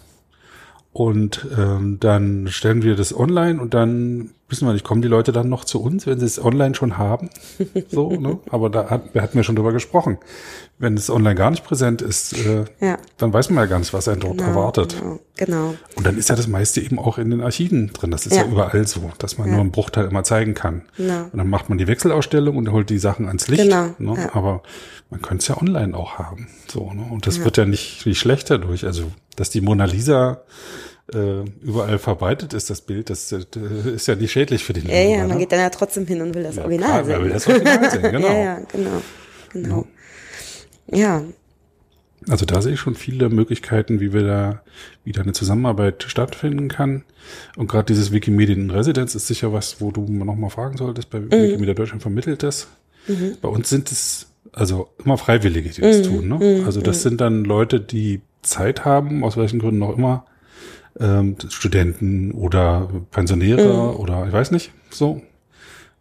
[0.91, 5.31] Und ähm, dann stellen wir das online und dann wissen wir nicht, kommen die Leute
[5.31, 7.29] dann noch zu uns, wenn sie es online schon haben?
[7.89, 8.39] So, ne?
[8.49, 10.17] Aber da hat, wir hatten ja schon drüber gesprochen.
[10.77, 12.97] Wenn es online gar nicht präsent ist, äh, ja.
[13.17, 14.95] dann weiß man ja gar nicht, was einen dort genau, erwartet.
[14.99, 15.75] Genau, genau.
[15.95, 18.11] Und dann ist ja das meiste eben auch in den Archiven drin.
[18.11, 19.53] Das ist ja, ja überall so, dass man ja.
[19.53, 20.83] nur einen Bruchteil immer zeigen kann.
[20.97, 21.23] Genau.
[21.23, 23.63] Und dann macht man die Wechselausstellung und holt die Sachen ans Licht.
[23.63, 23.95] Genau.
[23.97, 24.29] Ne?
[24.33, 24.61] Aber
[25.09, 26.47] man könnte es ja online auch haben.
[26.67, 27.05] So, ne?
[27.09, 28.85] Und das wird ja nicht, nicht schlechter durch.
[28.85, 30.41] Also, dass die Mona Lisa
[31.13, 33.45] äh, überall verbreitet ist, das Bild, das, das
[33.85, 35.37] ist ja nicht schädlich für den Ja, ja, man ne?
[35.37, 37.23] geht dann ja trotzdem hin und will das ja, Original klar, sehen.
[37.23, 38.27] will das Original sehen, genau.
[38.27, 39.01] ja, ja, genau.
[39.51, 39.87] Genau.
[40.87, 41.23] Ja.
[42.27, 44.61] Also da sehe ich schon viele Möglichkeiten, wie wir da
[45.05, 47.05] wieder eine Zusammenarbeit stattfinden kann.
[47.55, 51.09] Und gerade dieses Wikimedien in Residenz ist sicher was, wo du nochmal fragen solltest.
[51.09, 51.31] Bei mhm.
[51.31, 52.67] Wikimedia Deutschland vermittelt das.
[53.07, 53.37] Mhm.
[53.41, 56.03] Bei uns sind es also immer Freiwillige, die das mhm.
[56.03, 56.27] tun.
[56.27, 56.35] Ne?
[56.59, 56.65] Mhm.
[56.65, 57.09] Also das mhm.
[57.09, 60.25] sind dann Leute, die Zeit haben, aus welchen Gründen auch immer,
[60.99, 63.99] ähm, Studenten oder Pensionäre mhm.
[63.99, 65.21] oder ich weiß nicht, so.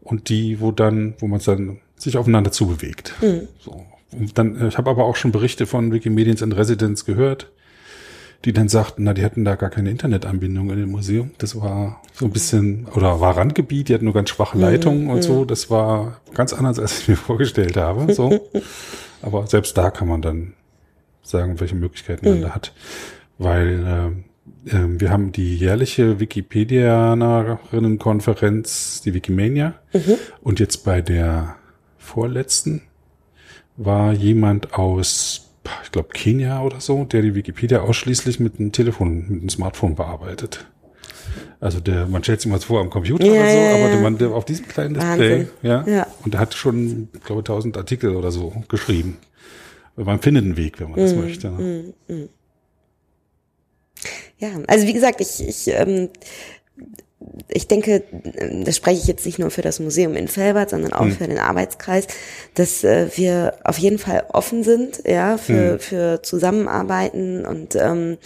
[0.01, 3.15] Und die, wo dann, wo man dann sich aufeinander zubewegt.
[3.21, 3.49] Mhm.
[3.59, 3.85] So.
[4.13, 7.51] Und dann, ich habe aber auch schon Berichte von Wikimedians in Residence gehört,
[8.45, 11.33] die dann sagten, na, die hatten da gar keine Internetanbindung in dem Museum.
[11.39, 14.63] Das war so ein bisschen, oder war Randgebiet, die hatten nur ganz schwache mhm.
[14.63, 15.11] Leitungen mhm.
[15.11, 15.45] und so.
[15.45, 18.13] Das war ganz anders, als ich mir vorgestellt habe.
[18.15, 18.49] So.
[19.23, 20.55] aber selbst da kann man dann
[21.29, 22.43] sagen, welche Möglichkeiten man mhm.
[22.43, 22.73] da hat.
[23.39, 24.11] Weil äh,
[24.75, 29.73] ähm, wir haben die jährliche Wikipedianerinnenkonferenz, die Wikimania.
[29.93, 30.15] Mhm.
[30.43, 31.57] Und jetzt bei der
[31.99, 32.83] vorletzten
[33.77, 35.49] war jemand aus,
[35.85, 39.95] ich glaube, Kenia oder so, der die Wikipedia ausschließlich mit einem Telefon, mit einem Smartphone
[39.95, 40.67] bearbeitet.
[41.61, 44.01] Also der, man stellt sich mal vor am Computer ja, oder so, ja, aber der,
[44.01, 47.77] man, der auf diesem kleinen Display, ja, ja, und der hat schon, glaube ich, tausend
[47.77, 49.17] Artikel oder so geschrieben.
[50.05, 51.51] Man findet einen Weg, wenn man das mm, möchte.
[51.51, 51.95] Ne?
[52.09, 52.29] Mm, mm.
[54.39, 56.11] Ja, also wie gesagt, ich, ich, ähm,
[57.49, 58.05] ich denke,
[58.65, 61.13] das spreche ich jetzt nicht nur für das Museum in Felbert, sondern auch mhm.
[61.13, 62.07] für den Arbeitskreis,
[62.55, 65.79] dass äh, wir auf jeden Fall offen sind, ja, für, mhm.
[65.81, 68.19] für Zusammenarbeiten und ähm,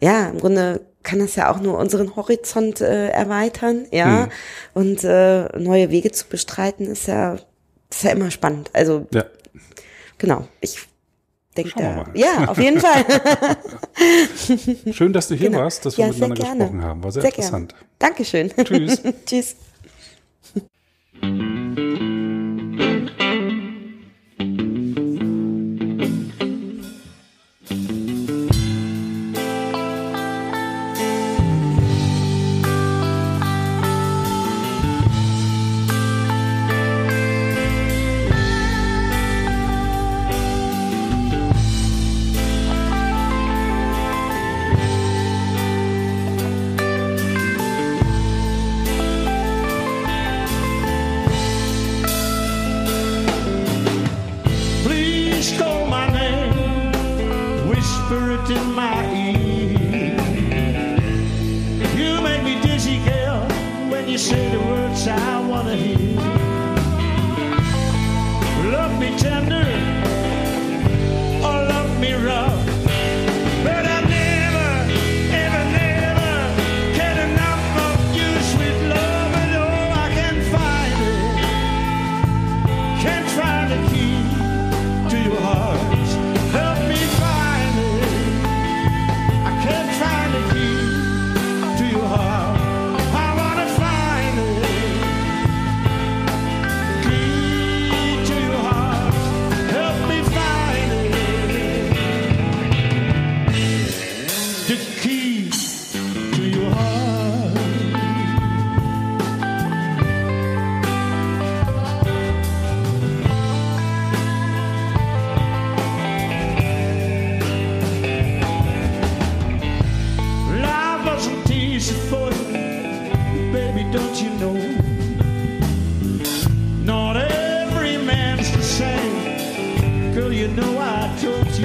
[0.00, 4.28] ja, im Grunde kann das ja auch nur unseren Horizont äh, erweitern, ja,
[4.72, 7.36] und äh, neue Wege zu bestreiten ist ja,
[7.90, 8.70] ist ja immer spannend.
[8.72, 9.24] Also ja.
[10.18, 10.78] genau, ich
[11.56, 12.06] denkt er.
[12.14, 13.04] Ja, auf jeden Fall.
[14.92, 15.62] Schön, dass du hier genau.
[15.62, 17.04] warst, dass wir ja, miteinander gesprochen haben.
[17.04, 17.74] War sehr, sehr interessant.
[17.74, 17.86] Gerne.
[17.98, 18.52] Dankeschön.
[18.56, 19.02] Tschüss.
[19.26, 19.56] Tschüss.
[58.56, 60.16] in my ear.
[61.96, 63.40] You make me dizzy, girl,
[63.90, 66.01] when you say the words I wanna hear.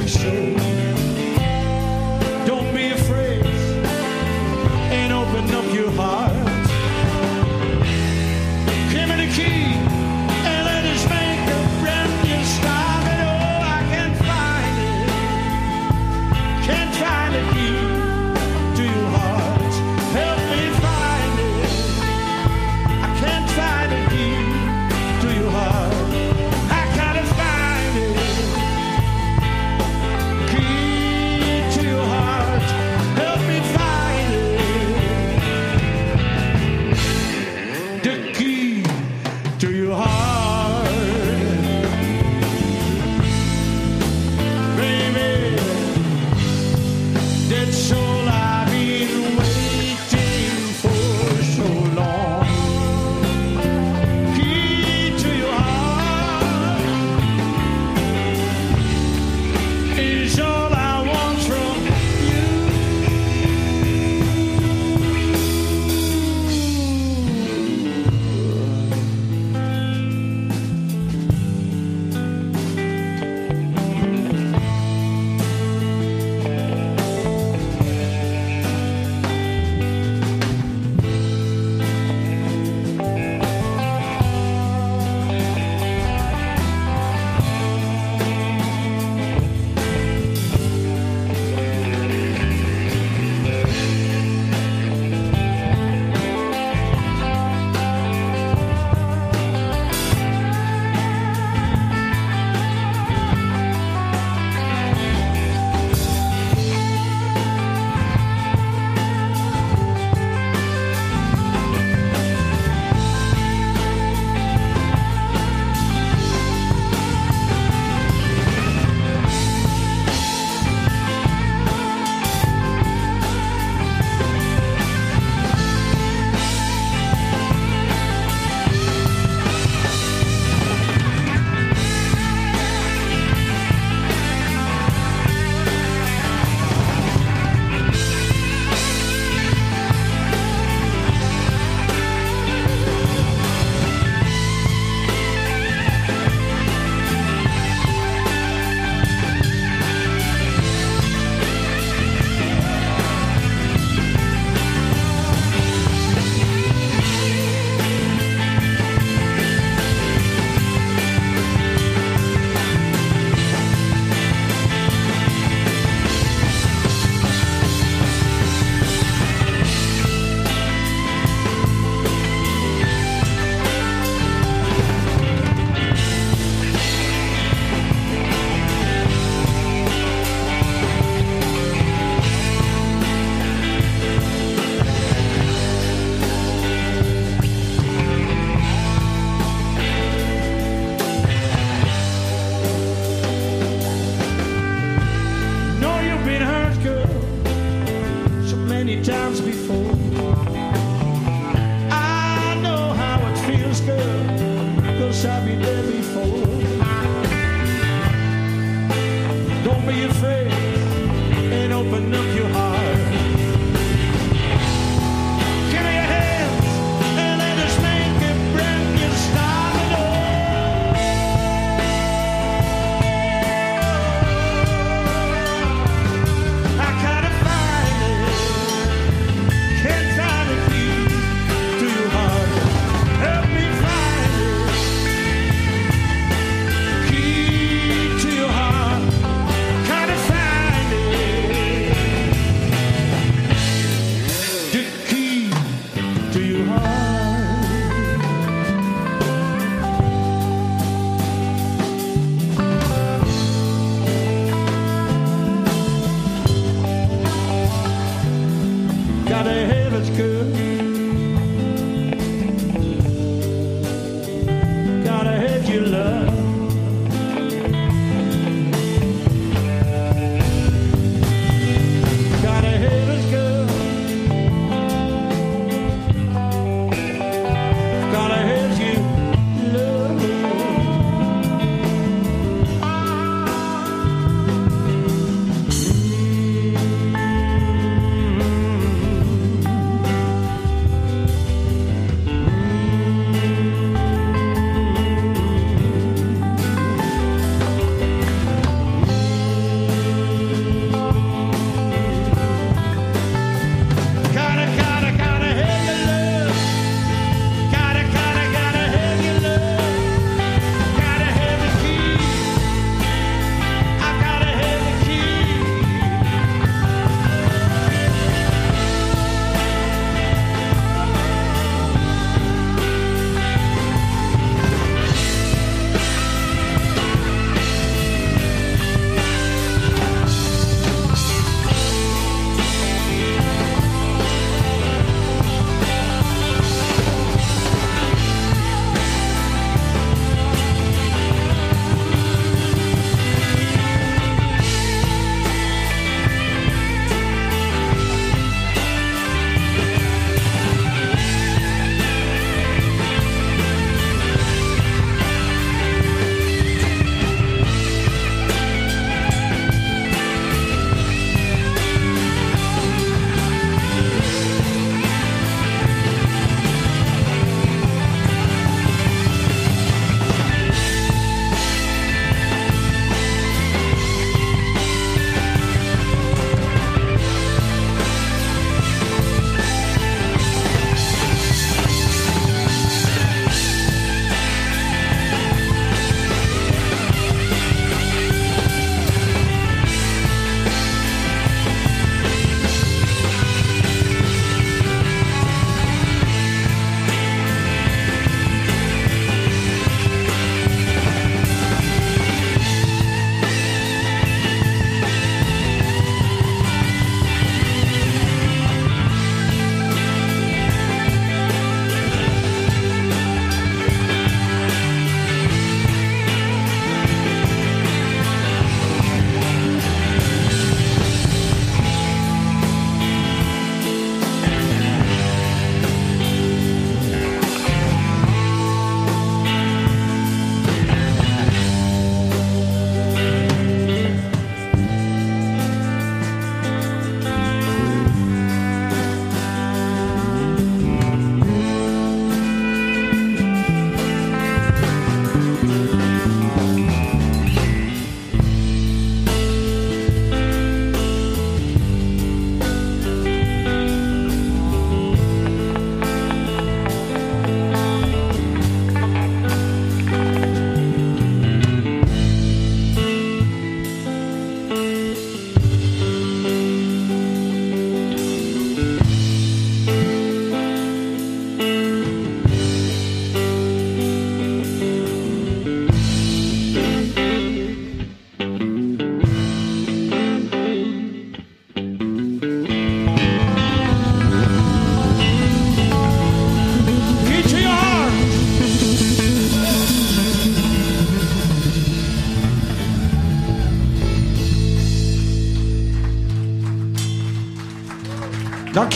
[0.07, 0.66] action.